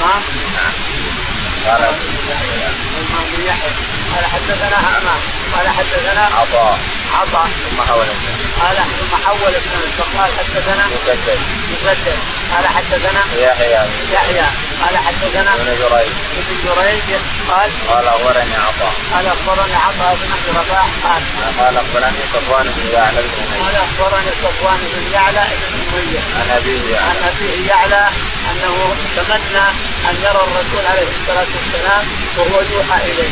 حمام 0.00 0.22
قال 1.66 1.82
حمام 1.84 3.24
بن 3.32 3.42
يحيى 3.46 3.70
قال 4.14 4.24
حدثنا 4.24 4.76
حمام 4.76 5.20
قال 5.56 5.68
حدثنا 5.68 6.24
عطاء. 6.24 6.78
عطاء. 7.12 7.48
ثم 7.48 7.82
حول 7.82 8.06
قال 8.60 8.76
ثم 8.76 9.16
حول 9.26 9.54
السند 9.56 9.92
فقال 9.98 10.30
حدثنا 10.38 10.86
مسدد 10.86 11.38
مسدد 11.72 12.18
قال 12.54 12.66
حدثنا 12.66 13.20
يحيى. 13.36 13.88
يحيى. 14.12 14.65
قال 14.82 14.94
حدثنا 15.06 15.54
ابن 15.54 15.64
جريج. 15.80 16.12
ابن 16.40 16.54
جريج 16.64 17.08
قال 17.50 17.70
قال 17.88 18.06
أخبرني 18.08 18.54
عطاء. 18.66 18.92
قال 19.14 19.26
أخبرني 19.26 19.74
عطاء 19.86 20.12
بن 20.20 20.28
ابي 20.36 20.50
رباح 20.58 20.86
قال 21.04 21.22
قال 21.60 21.74
أخبرني 21.76 22.20
صفوان 22.34 22.66
بن 22.76 22.86
يعلى 22.92 23.20
بن 23.22 23.32
قال 23.64 23.74
اميه 23.74 23.78
أخبرني 23.86 24.30
صفوان 24.42 24.80
بن 24.94 25.12
يعلى 25.12 25.44
بن 25.72 25.80
اميه 25.98 26.20
عن 26.38 26.48
أبيه 26.58 26.98
عن 26.98 27.16
يعلى 27.16 27.28
أبيه 27.30 27.68
يعلى 27.70 28.08
أنه 28.50 28.94
تمنى 29.16 29.66
أن 30.10 30.14
يرى 30.26 30.42
الرسول 30.48 30.84
عليه 30.90 31.08
الصلاة 31.16 31.50
والسلام 31.56 32.04
وهو 32.36 32.60
يوحى 32.72 32.98
إليه. 33.10 33.30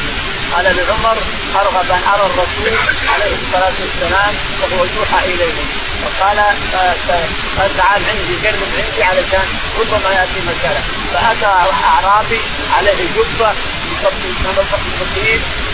قال 0.54 0.64
لعمر 0.76 1.18
أرغب 1.56 1.90
أن 1.90 2.02
أرى 2.14 2.26
الرسول 2.26 2.74
عليه 3.14 3.34
الصلاة 3.42 3.76
والسلام 3.82 4.34
وهو 4.60 4.84
يوحى 4.96 5.24
إليه. 5.24 5.58
فقال 6.04 6.38
قال 7.58 7.76
تعال 7.76 8.02
عندي 8.10 8.34
قرب 8.46 8.70
عندي 8.78 9.02
علشان 9.02 9.46
ربما 9.80 10.10
يأتي 10.14 10.40
مسألة. 10.50 10.82
فأتى 11.12 11.46
أعرابي 11.46 12.40
عليه 12.76 13.04
جبة 13.16 13.52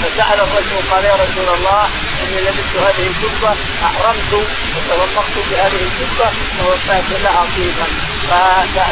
فسأل 0.00 0.40
الرجل 0.40 0.76
قال 0.90 1.04
يا 1.04 1.14
رسول 1.14 1.48
الله 1.56 1.88
إني 2.22 2.40
لبست 2.40 2.74
هذه 2.76 3.06
الجبة 3.06 3.52
أحرمت 3.84 4.32
وتوفقت 4.74 5.36
بهذه 5.50 5.80
الجبة 5.88 6.30
ووفيت 6.60 7.08
لها 7.24 7.46
طيبا. 7.56 7.86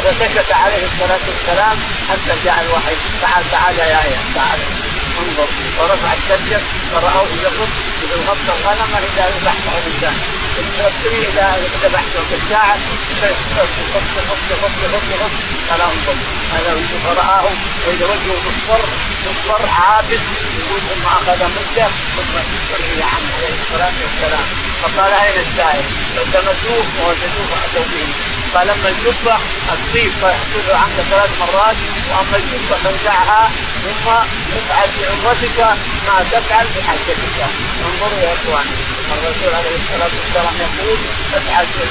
فسكت 0.03 0.51
عليه 0.51 0.83
الصلاة 0.89 1.23
والسلام 1.29 1.77
حتى 2.09 2.33
جاء 2.45 2.65
الوحي. 2.65 2.95
تعال 3.21 3.43
تعال 3.51 3.79
يا 3.79 3.85
يا 3.85 4.19
تعال. 4.35 4.59
انظر. 5.23 5.49
ورفع 5.79 6.13
الشجر 6.13 6.61
فرأوه 6.91 7.29
يقف 7.43 7.69
اذا 8.03 8.15
غطى 8.27 8.53
الغنم 8.59 8.91
إذا 9.09 9.25
ذبحته 9.35 9.73
الانسان 9.77 10.15
تبصري 10.57 11.27
إذا 11.27 11.47
ذبحته 11.83 12.21
الساعة 12.43 12.77
خط 13.21 13.69
خط 13.93 14.15
خط 14.29 14.49
خط 14.61 14.79
خط 15.21 15.31
قال 15.69 15.81
انظر 15.81 16.15
هذا 16.53 16.71
فرآه. 17.05 17.43
وإذا 17.87 18.05
وجهه 18.05 18.37
مصفر 18.47 18.81
مصفر 19.25 19.69
عابس 19.81 20.23
يقول 20.59 20.79
ثم 20.89 21.07
أخذ 21.07 21.43
مدة 21.55 21.87
ثم 22.15 22.35
رجع 22.73 23.05
عنه 23.05 23.29
عليه 23.37 23.55
الصلاة 23.61 23.93
والسلام. 24.03 24.68
فقال 24.81 25.11
أين 25.13 25.37
السائل؟ 25.45 25.85
فالتمسوه 26.15 26.85
ووجدوه 26.99 27.45
فاتوا 27.51 27.83
به 27.91 28.07
قال 28.53 28.69
أما 28.69 28.89
الجبة 28.89 29.35
الطيب 29.73 30.11
فيحصل 30.21 30.75
عنك 30.81 30.97
ثلاث 31.11 31.31
مرات 31.39 31.75
وأما 32.09 32.37
الجبة 32.37 32.75
فانزعها 32.83 33.49
ثم 33.83 34.09
افعل 34.57 34.89
في 34.89 35.03
ما 36.07 36.23
تفعل 36.31 36.65
في 36.75 36.81
حجتك 36.89 37.37
انظروا 37.85 38.19
يا 38.23 38.33
اخوان 38.33 38.65
الرسول 39.13 39.53
عليه 39.59 39.75
الصلاة 39.81 40.13
والسلام 40.19 40.55
يقول 40.65 40.97
افعل 41.35 41.65
في 41.65 41.83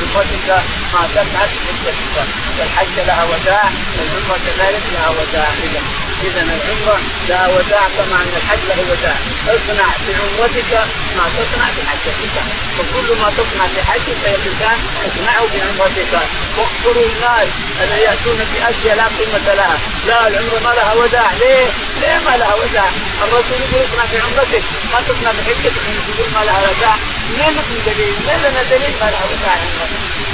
ما 0.95 1.03
تفعل 1.15 1.49
في 1.49 1.59
حجتك 1.69 2.27
والحج 2.59 3.07
لها 3.07 3.25
وداع 3.25 3.71
والعمرة 3.99 4.39
كذلك 4.47 4.83
لها 4.95 5.09
وداع. 5.09 5.49
اذا 5.65 6.08
اذا 6.27 6.43
العمره 6.43 6.99
لها 7.29 7.47
وداع 7.49 7.85
كما 7.97 8.17
أن 8.23 8.33
الحج 8.37 8.63
له 8.69 8.81
وداع. 8.91 9.17
اصنع 9.55 9.89
في 10.07 10.13
عمرتك 10.21 10.73
ما 11.17 11.25
تصنع 11.37 11.67
في 11.77 11.83
حجتك. 11.89 12.37
وكل 12.79 13.09
ما 13.21 13.29
تصنع 13.39 13.67
في 13.75 13.81
حجك 13.91 14.19
يا 14.25 14.35
الانسان 14.39 14.79
اصنعه 15.07 15.47
في 15.53 15.59
عمرتك. 15.69 16.13
واخبروا 16.59 17.07
الناس 17.13 17.49
الذين 17.81 18.03
يأتون 18.05 18.37
باشياء 18.37 18.97
لا 18.97 19.07
قيمة 19.19 19.55
لها. 19.55 19.79
لا 20.07 20.29
العمره 20.29 20.59
ما 20.65 20.73
لها 20.77 20.95
وداع. 20.95 21.33
ليه؟ 21.41 21.67
ليه 22.03 22.19
ما 22.27 22.35
لها 22.41 22.55
وداع؟ 22.55 22.89
الرسول 23.25 23.59
يقول 23.65 23.81
اصنع 23.87 24.05
في 24.11 24.19
عمرتك 24.27 24.65
ما 24.93 24.99
تصنع 25.09 25.31
في 25.37 25.43
حجتك. 25.49 25.75
يقول 26.11 26.29
ما 26.35 26.43
لها 26.47 26.61
وداع 26.71 26.95
منين 27.31 27.53
لكم 27.59 27.77
دليل؟ 27.87 28.15
ليه 28.27 28.39
لنا 28.45 28.63
دليل 28.71 28.93
ما 29.01 29.09
لها 29.13 29.25
وداع 29.31 29.57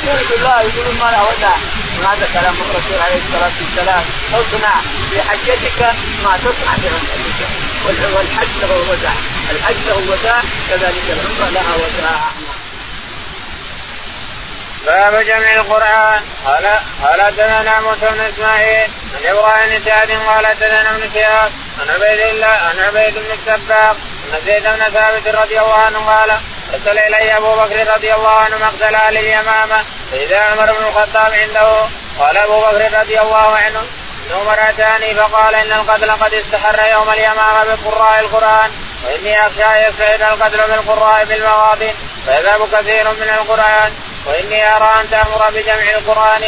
يقول 0.05 0.39
الله 0.39 0.57
يقولون 0.63 0.97
ما 1.03 1.09
لها 1.13 1.23
وداع 1.31 1.57
وهذا 2.01 2.27
كلام 2.33 2.55
الرسول 2.65 2.99
عليه 3.05 3.21
الصلاة 3.25 3.55
والسلام. 3.61 4.05
اصنع 4.39 4.75
في 5.11 5.23
حجتك 5.29 5.81
ما 6.25 6.33
تصنع 6.45 6.73
في 6.81 6.89
عمرتك. 6.95 7.51
والحج 8.15 8.55
له 8.63 8.77
وداع 8.91 9.15
الحج 9.51 9.77
له 9.89 9.97
وداع 10.11 10.41
كذلك 10.71 11.05
العمرة 11.09 11.51
لها 11.55 11.75
وداع 11.83 12.21
باب 14.87 15.25
جمع 15.25 15.53
القرآن. 15.53 16.21
قال 16.47 16.67
قال 17.05 17.23
حدثنا 17.23 17.81
موسى 17.81 18.07
بن 18.11 18.21
إسماعيل 18.21 18.91
عن 19.15 19.27
إبراهيم 19.31 19.83
سعد 19.85 20.11
قال 20.11 20.47
حدثنا 20.47 20.91
ابن 20.91 21.11
شهاب 21.15 21.53
عن 21.81 21.91
عبيد 21.91 22.21
الله 22.21 22.47
عن 22.47 22.79
عبيد 22.79 23.15
بن 23.15 23.31
السباق 23.31 23.97
ان 24.25 24.41
زيد 24.47 24.63
بن 24.63 24.83
ثابت 24.95 25.29
رضي 25.29 25.61
الله 25.61 25.75
عنه 25.75 25.99
قال 25.99 26.31
أرسل 26.75 26.99
إلي 26.99 27.37
أبو 27.37 27.55
بكر 27.55 27.95
رضي 27.97 28.15
الله 28.15 28.37
عنه 28.41 28.57
مقتل 28.59 28.95
علي 28.95 29.41
امامه 29.41 29.85
فإذا 30.13 30.41
عمر 30.41 30.73
بن 30.73 30.85
الخطاب 30.87 31.33
عنده. 31.33 31.87
قال 32.19 32.37
أبو 32.37 32.61
بكر 32.61 33.01
رضي 33.01 33.21
الله 33.21 33.57
عنه 33.57 33.83
عمر 34.33 34.59
اتاني 34.69 35.15
فقال 35.15 35.55
إن 35.55 35.73
القتل 35.73 36.11
قد 36.11 36.35
استحر 36.35 36.93
يوم 36.93 37.11
اليمامة 37.11 37.65
بقراء 37.65 38.21
القرآن 38.21 38.71
وإني 39.05 39.47
أخشى 39.47 39.89
يستعد 39.89 40.23
القتل 40.23 40.59
بالقراء 40.59 41.25
بالمواطن 41.25 41.95
فيذهب 42.27 42.69
كثير 42.73 43.09
من 43.11 43.29
القرآن 43.41 43.93
وإني 44.27 44.77
أرى 44.77 44.91
أن 45.01 45.11
تأمر 45.11 45.51
بجمع 45.51 45.91
القرآن. 45.99 46.45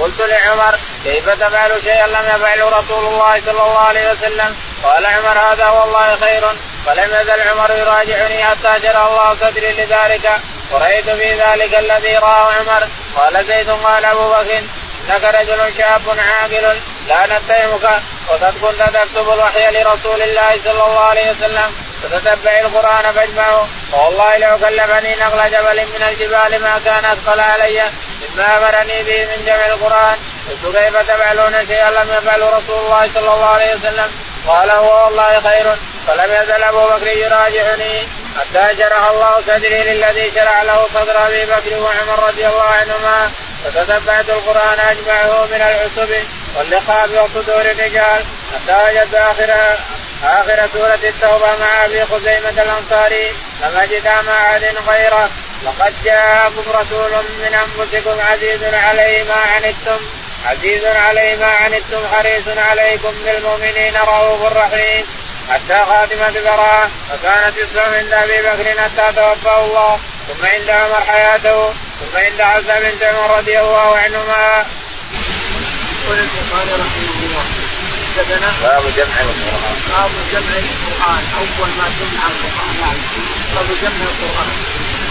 قلت 0.00 0.20
لعمر 0.20 0.78
كيف 1.04 1.30
تفعل 1.30 1.82
شيئا 1.84 2.06
لم 2.06 2.26
يفعله 2.36 2.68
رسول 2.68 3.06
الله 3.06 3.40
صلى 3.46 3.50
الله 3.50 3.78
عليه 3.78 4.12
وسلم؟ 4.12 4.56
قال 4.84 5.06
عمر 5.06 5.38
هذا 5.38 5.68
والله 5.68 6.16
خير. 6.16 6.56
فلم 6.86 7.14
يزل 7.20 7.48
عمر 7.48 7.70
يراجعني 7.70 8.44
حتى 8.44 8.80
جرى 8.80 9.06
الله 9.08 9.36
صدري 9.40 9.72
لذلك. 9.72 10.30
ورأيت 10.70 11.10
في 11.10 11.34
ذلك 11.34 11.78
الذي 11.78 12.16
رآه 12.16 12.52
عمر. 12.52 12.88
قال 13.16 13.46
زيد 13.46 13.70
قال 13.70 14.04
أبو 14.04 14.28
بكر 14.28 14.62
إنك 15.08 15.24
رجل 15.24 15.76
شاب 15.78 16.18
عاقل. 16.18 16.80
لا 17.08 17.26
نتهمك. 17.26 18.02
وقد 18.28 18.54
كنت 18.62 18.82
تكتب 18.82 19.32
الوحي 19.32 19.70
لرسول 19.70 20.22
الله 20.22 20.60
صلى 20.64 20.84
الله 20.84 21.00
عليه 21.00 21.30
وسلم. 21.30 21.83
فتتبع 22.10 22.60
القران 22.60 23.12
فاجمعه 23.12 23.68
والله 23.92 24.36
لو 24.36 24.58
كلفني 24.58 25.14
نقل 25.14 25.50
جبل 25.50 25.86
من 25.86 26.02
الجبال 26.08 26.62
ما 26.62 26.80
كان 26.84 27.04
اثقل 27.04 27.40
علي 27.40 27.82
مما 28.22 28.56
امرني 28.56 29.02
به 29.02 29.26
من 29.26 29.44
جمع 29.46 29.66
القران 29.66 30.18
قلت 30.50 30.76
كيف 30.76 30.96
تفعلون 30.96 31.66
شيئا 31.66 31.90
لم 31.90 32.08
يفعله 32.18 32.50
رسول 32.50 32.78
الله 32.78 33.10
صلى 33.14 33.34
الله 33.34 33.46
عليه 33.46 33.74
وسلم 33.74 34.10
قال 34.48 34.70
هو 34.70 35.04
والله 35.04 35.40
خير 35.40 35.76
فلم 36.06 36.42
يزل 36.42 36.62
ابو 36.62 36.86
بكر 36.86 37.06
يراجعني 37.06 38.08
حتى 38.40 38.76
شرح 38.78 39.10
الله 39.10 39.40
صدري 39.46 39.82
للذي 39.82 40.32
شرع 40.34 40.62
له 40.62 40.86
صدر 40.94 41.26
ابي 41.26 41.44
بكر 41.44 41.82
وعمر 41.82 42.26
رضي 42.28 42.46
الله 42.46 42.62
عنهما 42.62 43.30
فتتبعت 43.64 44.28
القران 44.28 44.78
اجمعه 44.80 45.46
من 45.46 45.62
العصب 45.62 46.10
واللقاء 46.56 47.08
وصدور 47.08 47.60
الرجال 47.60 48.24
حتى 48.54 48.76
وجدت 48.84 49.14
اخر 49.14 49.76
آخر 50.24 50.68
سورة 50.72 50.98
التوبة 51.04 51.56
مع 51.56 51.84
أبي 51.84 52.04
خزيمة 52.04 52.62
الأنصاري 52.62 53.28
لم 53.62 53.76
اجد 53.76 54.08
مع 54.26 54.32
احد 54.32 54.62
غيره 54.88 55.30
لقد 55.64 55.94
جاءكم 56.04 56.62
رسول 56.68 57.10
من 57.12 57.54
أنفسكم 57.54 58.20
عزيز 58.20 58.74
عليه 58.74 59.24
ما 59.24 59.34
عنتم 59.34 60.04
عزيز 60.46 60.84
عليه 60.84 61.36
ما 61.36 61.46
عنتم 61.46 62.08
حريص 62.12 62.58
عليكم 62.70 63.12
بالمؤمنين 63.24 63.96
رؤوف 63.96 64.52
رحيم 64.52 65.06
حتى 65.50 65.84
خاتمة 65.88 66.40
براءة 66.40 66.90
فكانت 67.08 67.58
اسلام 67.58 67.94
عند 67.94 68.12
أبي 68.12 68.42
بكر 68.42 68.80
حتى 68.80 69.12
توفاه 69.16 69.64
الله 69.64 69.98
ثم 70.28 70.46
عند 70.46 70.70
عمر 70.70 71.04
حياته 71.08 71.68
ثم 72.00 72.16
عند 72.16 72.42
حسن 72.42 72.80
بنت 72.80 73.02
عمر 73.04 73.36
رضي 73.38 73.60
الله 73.60 73.96
عنهما. 73.96 74.66
البخاري 76.10 76.70
رحمه 76.70 77.24
الله 77.24 77.63
حدثنا؟ 78.14 78.52
باب 78.62 78.84
جمع 78.96 79.16
القرآن. 79.20 79.76
باب 79.90 80.10
جمع 80.32 80.54
القرآن. 80.64 81.24
أول 81.38 81.70
ما 81.78 81.86
جمع 81.98 82.24
القرآن. 82.26 82.96
باب 83.54 83.68
جمع 83.82 84.04
القرآن. 84.10 84.50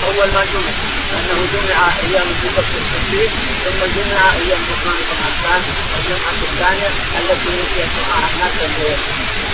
أول 0.07 0.27
ما 0.35 0.41
جمع. 0.51 0.73
أنه 1.17 1.39
جمع 1.53 1.79
أيام 2.03 2.27
بكر 2.43 2.63
الصديق 2.81 3.31
ثم 3.63 3.79
جمع 3.95 4.21
أيام 4.41 4.61
عثمان 4.69 4.99
بن 5.09 5.17
عفان 5.25 5.61
الجمعة 5.97 6.39
الثانية 6.47 6.89
التي 7.19 7.49
نسيت 7.59 7.91
معها 8.09 8.27
الناس 8.33 8.55
الليل 8.65 8.99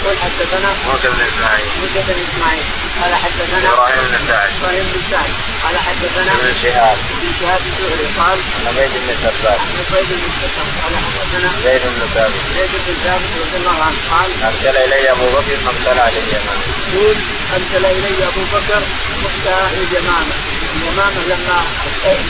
يقول 0.04 0.18
حدثنا. 0.24 0.70
موسى 0.88 1.08
بن 1.08 1.22
إسماعيل. 1.30 1.68
موسى 1.82 2.00
بن 2.08 2.20
إسماعيل. 2.28 2.64
قال 3.02 3.14
حدثنا 3.24 3.70
إبراهيم 3.74 4.04
بن 4.12 4.18
سعد. 4.28 4.50
إبراهيم 4.60 4.86
بن 4.94 5.02
سعد. 5.12 5.32
قال 5.64 5.76
حدثنا 5.88 6.32
ابن 6.36 6.54
شهاب. 6.64 6.98
ابن 7.16 7.30
شهاب 7.40 7.62
الزهري 7.70 8.08
قال 8.20 8.38
عن 8.56 8.64
عبيد 8.68 8.92
بن 9.04 9.12
سباك 9.24 9.60
عن 9.60 9.78
عبيد 9.92 10.10
بن 10.22 10.32
سباك 10.42 10.70
قال 10.82 10.94
حدثنا 11.06 11.50
زيد 11.64 11.84
بن 11.96 12.02
ثابت. 12.16 12.42
زيد 12.58 12.72
بن 12.86 12.94
ثابت 13.04 13.32
رضي 13.42 13.58
الله 13.62 13.78
عنه. 13.86 13.98
قال 14.12 14.30
أرسل 14.48 14.78
إلي 14.86 15.12
أبو 15.12 15.26
بكر 15.36 15.58
مقتل 15.66 16.00
علي 16.06 16.20
اليمامه 16.24 16.64
يقول 16.94 17.18
ارسل 17.54 17.86
إلي 17.86 18.28
أبو 18.30 18.44
بكر 18.54 18.82
مقتل 19.24 19.78
اليمامه 19.84 20.36
اليمامة 20.76 21.22
لما 21.30 21.58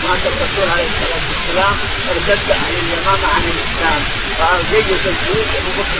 مات 0.03 0.23
الرسول 0.31 0.67
عليه 0.73 0.87
الصلاة 0.91 1.23
والسلام 1.29 1.75
ارتد 2.09 2.51
عن 2.51 2.71
اليمامة 2.81 3.27
عن 3.35 3.43
الإسلام. 3.53 4.28
فجيش 4.39 5.01
الجيوش 5.11 5.49
أبو 5.59 5.71
بكر 5.77 5.99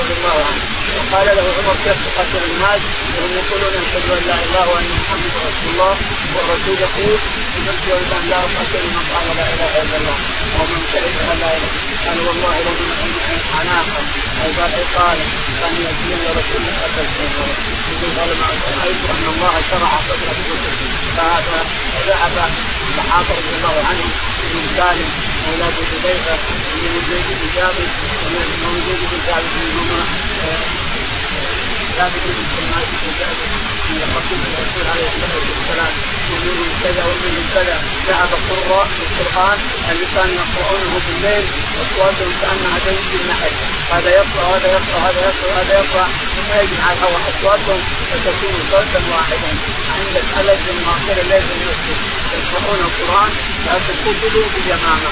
رضي 0.00 0.14
الله 0.18 0.38
عنه. 0.48 0.62
وقال 0.96 1.26
له 1.36 1.46
عمر 1.56 1.76
كيف 1.84 1.98
تقتل 2.06 2.44
الناس؟ 2.52 2.82
وهم 3.14 3.32
يقولون 3.40 3.74
أشهد 3.82 4.06
أن 4.16 4.22
لا 4.28 4.36
إله 4.46 4.64
وأن 4.72 4.88
محمد 5.00 5.32
رسول 5.48 5.68
الله. 5.72 5.94
والرسول 6.34 6.76
يقول 6.86 7.18
امرت 7.58 8.12
ان 8.18 8.24
لا 8.30 8.38
اقتل 8.46 8.84
من 8.94 9.04
قال 9.12 9.26
لا 9.38 9.46
إله 9.54 9.72
إلا 9.82 9.96
الله. 10.00 10.18
ومن 10.58 10.80
شهد 10.92 11.14
ان 11.32 11.38
لا 11.42 11.50
إله 11.56 11.70
قال 12.06 12.18
والله 12.26 12.54
لو 12.66 12.72
من 12.80 12.90
عناقا 13.58 14.00
أو 14.42 14.48
قال 14.58 14.72
عقالا 14.80 15.26
كان 15.60 15.74
يأتيني 15.84 16.26
رسول 16.38 16.62
قتلته 16.82 17.46
يقول 17.90 18.10
قال 18.18 18.30
ما 18.40 18.46
رأيت 18.80 19.02
أن 19.12 19.24
الله 19.34 19.54
شرع 19.70 19.90
صدر 20.08 20.28
ابي 20.32 20.50
فذهب 21.94 22.50
الصحابه 22.88 23.32
رضي 23.38 23.54
الله 23.58 23.76
عنهم 23.88 24.10
من 24.54 24.64
سالم 24.76 25.10
أولاد 25.48 25.74
حذيفة 25.90 26.34
ومن 26.82 27.02
زيد 27.10 27.28
بن 27.40 27.48
ثابت 27.56 27.90
ومن 28.64 28.80
زيد 28.88 29.02
بن 29.10 29.18
ثابت 29.26 29.52
منهما 29.60 30.02
ثابت 31.96 32.22
بن 32.26 32.44
سلمان 32.54 32.84
بن 33.02 33.10
ثابت 33.20 33.50
من 33.90 34.00
الرسول 34.06 34.40
الرسول 34.48 34.86
عليه 34.92 35.08
الصلاة 35.12 35.46
والسلام 35.50 35.92
ومنهم 36.30 36.70
كذا 36.82 37.02
ومنهم 37.10 37.46
كذا 37.54 37.76
ذهب 38.08 38.30
قراء 38.50 38.88
القران 39.20 39.58
اللي 39.90 40.06
كانوا 40.14 40.36
يقرؤونه 40.42 40.94
بالليل 41.06 41.44
واصواتهم 41.76 42.32
كانها 42.42 42.76
تنزل 42.84 43.06
بالنحل 43.12 43.54
هذا 43.92 44.10
يقرأ 44.20 44.44
هذا 44.54 44.68
يقرأ 44.76 44.98
هذا 45.08 45.20
يقرأ 45.30 45.52
هذا 45.60 45.74
يقرأ 45.80 46.06
ثم 46.34 46.50
يجمع 46.60 46.86
الهواء 46.92 47.22
أصواتهم 47.30 47.80
فتكون 48.10 48.54
صوتا 48.70 49.00
واحدا. 49.12 49.50
عند 49.96 50.14
الحلج 50.22 50.60
من 50.76 50.84
اخر 50.94 51.16
الليل 51.22 51.42
في 51.48 51.54
المسجد 51.58 51.98
يقرؤون 52.38 52.80
القرآن 52.88 53.30
لكن 53.66 53.94
قتلوا 54.04 54.46
باليمامه 54.54 55.10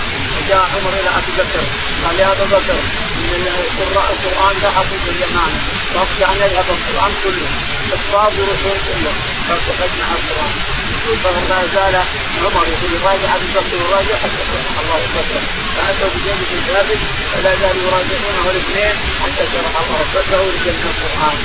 وجاء 0.48 0.68
عمر 0.74 0.92
إلى 1.00 1.10
أبي 1.18 1.32
بكر. 1.38 1.62
قال 2.04 2.18
يا 2.20 2.32
أبا 2.32 2.44
بكر 2.44 2.78
إن 3.34 3.46
القرآن 4.12 4.54
ذهبوا 4.62 4.98
باليمامه 5.06 5.60
واخشى 5.94 6.24
ان 6.24 6.36
يذهب 6.44 6.66
القرآن 6.76 7.12
كله. 7.24 7.48
اصحاب 7.96 8.32
الرسول 8.32 8.78
كله 8.88 9.12
فاجمع 9.48 10.08
القرآن. 10.18 10.54
فما 11.24 11.60
زال 11.74 11.94
عمر 12.44 12.64
يقول 12.72 12.90
يراجع 13.00 13.30
أبي 13.36 13.48
بكر 13.56 13.74
يراجع 13.84 14.16
حتى 14.24 14.42
شرح 14.50 14.74
الله 14.82 15.00
صدره 15.14 15.42
فأتوا 15.76 16.08
بزيد 16.14 16.40
بن 16.50 16.60
ثابت 16.68 17.00
فلا 17.32 17.52
زالوا 17.60 17.82
يراجعونه 17.88 18.44
الاثنين 18.50 18.96
حتى 19.22 19.44
شرح 19.52 19.72
الله 19.82 20.00
صدره 20.14 20.44
لجمع 20.52 20.84
القرآن. 20.92 21.38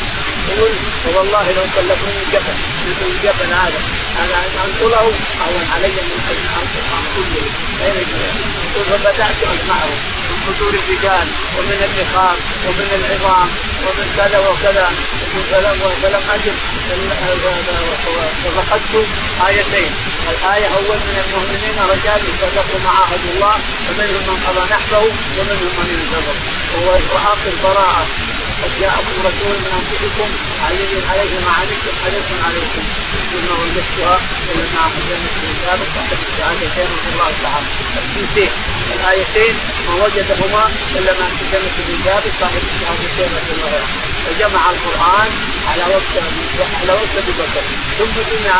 يقول 0.51 0.71
والله 1.15 1.51
لو 1.51 1.65
كلفوني 1.75 2.23
جبل 2.33 2.57
مثل 2.87 3.05
الجبل 3.11 3.49
هذا 3.53 3.81
أنا 4.21 4.35
أن 4.45 4.53
انقله 4.65 5.05
اهون 5.43 5.65
علي 5.73 5.87
من 5.87 6.19
أن 6.31 6.39
القران 6.61 7.03
كله 7.15 7.45
يقول 7.81 8.85
فبدأت 8.89 9.39
اجمعه 9.53 9.93
من 10.29 10.37
صدور 10.47 10.73
الرجال 10.81 11.27
ومن 11.57 11.79
النخام 11.87 12.37
ومن 12.65 12.89
العظام 12.99 13.49
ومن 13.85 14.07
كذا 14.17 14.39
وكذا. 14.47 14.87
فلم 15.51 15.79
فلم 16.01 16.23
اجد 16.35 16.55
ففقدت 18.55 19.07
آيتين. 19.47 19.91
الآية 20.31 20.67
أول 20.67 20.97
من 21.07 21.17
المؤمنين 21.25 21.77
رجال 21.93 22.21
صدقوا 22.41 22.79
مع 22.85 22.93
عهد 23.01 23.23
الله 23.33 23.55
ومنهم 23.87 24.23
من 24.27 24.37
قضى 24.47 24.63
نحبه 24.73 24.99
ومنهم 25.37 25.71
من 25.79 25.87
ينتظر 25.93 26.35
وهو 26.75 27.17
اخر 27.33 27.51
براءه 27.63 28.05
قد 28.63 28.71
جاءكم 28.81 29.15
رسول 29.27 29.55
من 29.63 29.71
أنفسكم 29.79 30.29
عزيز 30.65 31.03
عليه 31.11 31.33
ما 31.45 31.51
عنتم 31.59 31.93
حريص 32.03 32.29
عليكم. 32.45 32.83
ثم 33.31 33.49
وجدتها 33.61 34.15
لما 34.55 34.83
حزنت 34.93 35.33
الكتاب. 35.43 35.79
تحت 35.95 36.11
الشهادتين 36.27 36.87
رضي 36.95 37.09
الله 37.13 37.31
تعالى 37.43 37.67
التنسيق 38.03 38.51
الايتين 38.95 39.55
ما 39.87 39.93
وجدهما 40.03 40.63
إلا 40.97 41.11
ما 41.19 41.25
حزنت 41.37 41.75
الكتاب. 41.79 42.23
صاحب 42.41 42.61
الشهادتين 42.69 43.29
رضي 43.37 43.53
الله. 43.55 43.83
عنه 43.83 44.02
فجمع 44.25 44.69
القرآن 44.69 45.29
على 45.69 45.83
وقت 45.93 46.13
على 46.81 46.91
وقت 46.93 47.13
ابي 47.17 47.33
بكر 47.39 47.63
ثم 47.99 48.15
جمع 48.31 48.57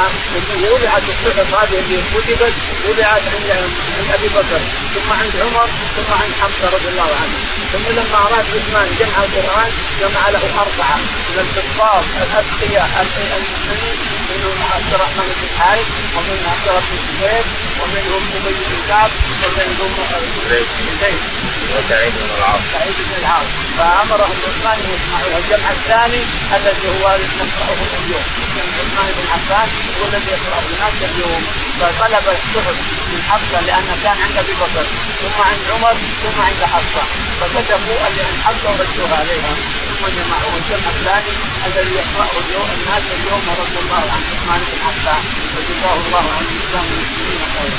وضعت 0.71 1.03
الصحف 1.13 1.55
هذه 1.55 1.79
اللي 1.79 1.99
كتبت 2.13 2.53
وضعت 2.87 3.21
عند 3.33 3.49
عند 3.97 4.09
أبي 4.17 4.27
بكر 4.27 4.61
ثم 4.93 5.09
عند 5.21 5.33
عمر 5.43 5.67
ثم 5.95 6.13
عند 6.21 6.33
حمزه 6.41 6.75
رضي 6.75 6.87
الله 6.87 7.11
عنه. 7.21 7.37
ثم 7.73 7.85
لما 7.97 8.17
أراد 8.27 8.45
عثمان 8.55 8.87
جمع 8.99 9.17
القرآن 9.23 9.71
جمع 10.01 10.29
له 10.29 10.43
أربعة. 10.65 10.97
من 11.29 11.37
الحفاظ 11.45 12.03
الأتقياء 12.23 12.89
المسلمين 13.37 13.97
منهم 14.29 14.57
عبد 14.73 14.93
الرحمن 14.93 15.27
بن 15.35 15.43
الحارث 15.49 15.87
ومنهم 16.15 16.45
عبد 16.51 16.67
الله 16.67 16.81
بن 16.89 16.97
الزبير 16.99 17.43
ومنهم 17.79 18.23
أبي 18.35 18.53
بن 18.69 18.87
كعب 18.89 19.11
ومنهم 19.43 19.91
زيد. 21.01 21.42
وسعيد 21.75 22.13
بن 22.21 22.29
العاص. 22.37 22.63
سعيد 22.73 22.97
بن 23.07 23.13
العاص. 23.21 23.49
فامرهم 23.77 24.37
عثمان 24.47 24.77
ان 24.83 24.89
يسمعوا 24.95 25.37
الجمع 25.41 25.69
الثاني 25.77 26.21
الذي 26.57 26.87
هو 26.93 27.05
نقراه 27.39 27.79
اليوم. 27.99 28.25
عثمان 28.79 29.09
بن 29.17 29.25
عفان 29.33 29.67
هو 29.97 30.03
الذي 30.09 30.29
يقرا 30.35 30.59
الناس 30.71 30.97
اليوم. 31.09 31.41
فطلب 31.79 32.25
الصحف 32.35 32.77
من 33.11 33.21
حفصة 33.29 33.59
لأن 33.67 33.87
كان 34.03 34.17
عند 34.23 34.37
أبي 34.43 34.53
بكر 34.61 34.85
ثم 35.21 35.37
عند 35.49 35.63
عمر 35.73 35.95
ثم 36.23 36.37
عند 36.47 36.61
حفصة. 36.73 37.03
فكتبوا 37.39 37.97
اللي 38.07 38.21
عند 38.27 38.39
حفصة 38.45 38.69
وردوها 38.71 39.15
عليها 39.21 39.53
ثم 39.87 40.03
جمعوه 40.17 40.53
الجمع 40.61 40.87
الثاني 40.95 41.33
الذي 41.67 41.93
يقراه 42.01 42.33
اليوم 42.43 42.67
الناس 42.77 43.03
اليوم 43.17 43.43
رضي 43.61 43.77
الله 43.83 44.03
عن 44.13 44.21
عثمان 44.29 44.61
بن 44.69 44.79
عفان. 44.87 45.23
وجزاه 45.55 45.97
الله 46.05 46.25
عن 46.35 46.43
الإسلام 46.51 46.85
والمسلمين 46.89 47.41
خيرا. 47.55 47.77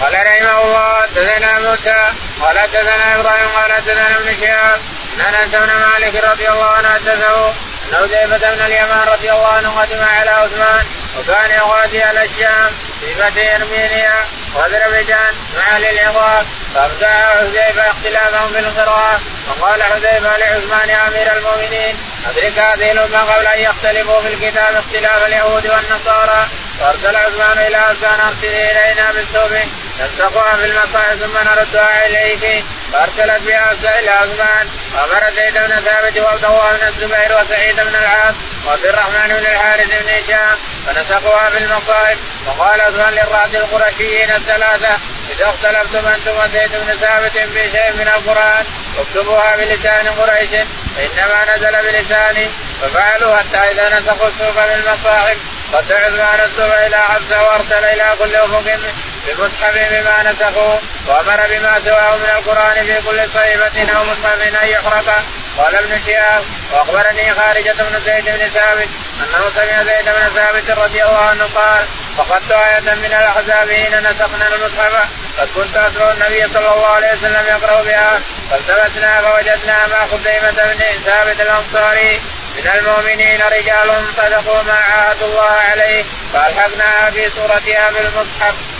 قال 0.00 0.12
رحمه 0.12 0.62
الله 0.64 1.02
حدثنا 1.02 1.50
موسى 1.60 2.00
قال 2.40 2.58
حدثنا 2.58 3.20
إبراهيم 3.20 3.48
قال 3.48 3.72
حدثنا 3.72 4.16
ابن 4.16 4.36
شهاب 4.40 4.80
ان 5.14 5.20
أنس 5.20 5.54
بن 5.54 5.66
مالك 5.66 6.24
رضي 6.24 6.48
الله 6.48 6.70
عنه 6.70 6.88
حدثه 6.88 7.48
ان 7.48 7.96
حذيفه 7.96 8.54
بن 8.54 8.62
اليمان 8.64 9.08
رضي 9.08 9.32
الله 9.32 9.52
عنه 9.52 9.70
قدم 9.70 10.04
على 10.04 10.30
عثمان 10.30 10.86
وكان 11.18 11.50
يغادي 11.50 12.02
على 12.02 12.24
الشام 12.24 12.70
في 13.00 13.14
فتح 13.14 13.54
ارمينيا 13.54 14.26
واذربيجان 14.54 15.34
مع 15.56 15.76
أهل 15.76 15.84
العراق 15.84 16.46
فابدع 16.74 17.08
حذيفة 17.08 17.90
اختلافهم 17.90 18.52
في 18.52 18.58
القراءة 18.58 19.20
وقال 19.48 19.82
حذيفة 19.82 20.38
لعثمان 20.38 20.88
يا 20.88 21.08
أمير 21.08 21.36
المؤمنين 21.36 21.96
أدرك 22.30 22.58
هذه 22.58 22.92
الأمة 22.92 23.18
قبل 23.18 23.46
أن 23.46 23.62
يختلفوا 23.62 24.20
في 24.20 24.28
الكتاب 24.34 24.74
اختلاف 24.74 25.26
اليهود 25.26 25.66
والنصارى؟ 25.66 26.46
فأرسل 26.80 27.16
عثمان 27.16 27.58
إلى 27.58 27.76
عثمان 27.76 28.20
أرسله 28.20 28.70
إلينا 28.70 29.12
بالثوب 29.12 29.58
نلتقها 30.00 30.56
في 30.56 30.64
المصائب 30.64 31.20
ثم 31.22 31.38
نردها 31.38 32.06
اليك 32.06 32.64
فارسلت 32.92 33.42
بها 33.42 33.72
إلى 33.72 34.10
عثمان 34.10 34.68
وامر 34.94 35.30
زيد 35.30 35.54
بن 35.54 35.80
ثابت 35.80 36.18
وعبد 36.18 36.44
الله 36.44 36.76
بن 36.76 36.86
الزبير 36.86 37.32
وسعيد 37.38 37.76
بن 37.76 37.94
العاص 37.94 38.34
وعبد 38.66 38.86
الرحمن 38.86 39.28
بن 39.28 39.46
الحارث 39.46 39.86
بن 39.86 40.08
هشام 40.08 40.56
فنسقوها 40.86 41.50
في 41.50 41.58
المصائب 41.58 42.18
وقال 42.46 42.80
عثمان 42.80 43.12
للرعد 43.12 43.54
القرشيين 43.54 44.30
الثلاثة 44.30 44.98
إذا 45.30 45.48
اختلفتم 45.48 46.06
أنتم 46.06 46.36
وزيد 46.36 46.70
بن 46.70 46.96
ثابت 47.00 47.38
في 47.38 47.70
شيء 47.70 47.92
من 47.92 48.10
القرآن 48.16 48.64
اكتبوها 48.98 49.56
بلسان 49.56 50.08
قريش 50.08 50.50
فانما 50.96 51.54
نزل 51.54 51.72
بلساني 51.72 52.48
ففعلوا 52.82 53.36
حتى 53.36 53.56
إذا 53.56 53.98
نسقوا 53.98 54.28
السوق 54.28 54.66
بالمصاحف 54.66 55.36
قد 55.72 55.92
عثمان 55.92 56.40
السوق 56.40 56.78
إلى 56.86 56.96
حفصه 56.96 57.42
وأرسل 57.42 57.84
إلى 57.84 58.16
كل 58.18 58.34
أفق 58.34 58.78
بمصحف 59.26 59.74
بما 59.92 60.32
نسخوا 60.32 60.78
وأمر 61.06 61.40
بما 61.50 61.80
سواه 61.84 62.16
من 62.16 62.30
القرآن 62.36 62.74
في 62.86 63.00
كل 63.06 63.30
صحيفه 63.34 63.96
أو 63.96 64.04
مصحف 64.04 64.62
أن 64.62 64.68
يحرق. 64.68 65.24
قال 65.58 65.74
ابن 65.76 66.00
شهاب 66.06 66.44
وأخبرني 66.72 67.30
خارجة 67.30 67.72
بن 67.72 68.00
زيد 68.06 68.24
بن 68.24 68.50
ثابت 68.54 68.88
أنه 69.20 69.50
سمع 69.56 69.82
زيد 69.82 70.04
بن 70.04 70.28
ثابت 70.34 70.70
رضي 70.78 71.04
الله 71.04 71.20
عنه 71.20 71.44
قال 71.54 71.84
فقدت 72.18 72.52
آية 72.52 72.94
من 72.94 73.14
الأحزاب 73.18 73.70
حين 73.70 73.98
نسخنا 73.98 74.48
المصحف. 74.54 75.08
قد 75.38 75.48
كنت 75.54 75.76
أتلو 75.76 76.10
النبي 76.10 76.48
صلى 76.54 76.74
الله 76.74 76.86
عليه 76.86 77.12
وسلم 77.12 77.46
يقرأ 77.46 77.82
بها. 77.82 78.20
فالتمسنا 78.50 79.22
فوجدنا 79.22 79.86
مع 79.86 80.06
خزيمة 80.06 80.50
بن 80.50 80.80
ثابت 81.06 81.40
الأنصاري 81.40 82.20
من 82.56 82.70
المؤمنين 82.74 83.40
رجال 83.42 84.06
صدقوا 84.16 84.62
ما 84.62 84.72
عاهدوا 84.72 85.26
الله 85.26 85.56
عليه 85.70 86.04
فألحقناها 86.32 87.10
في 87.10 87.30
صورتها 87.30 87.90
بالمصحف 87.90 88.73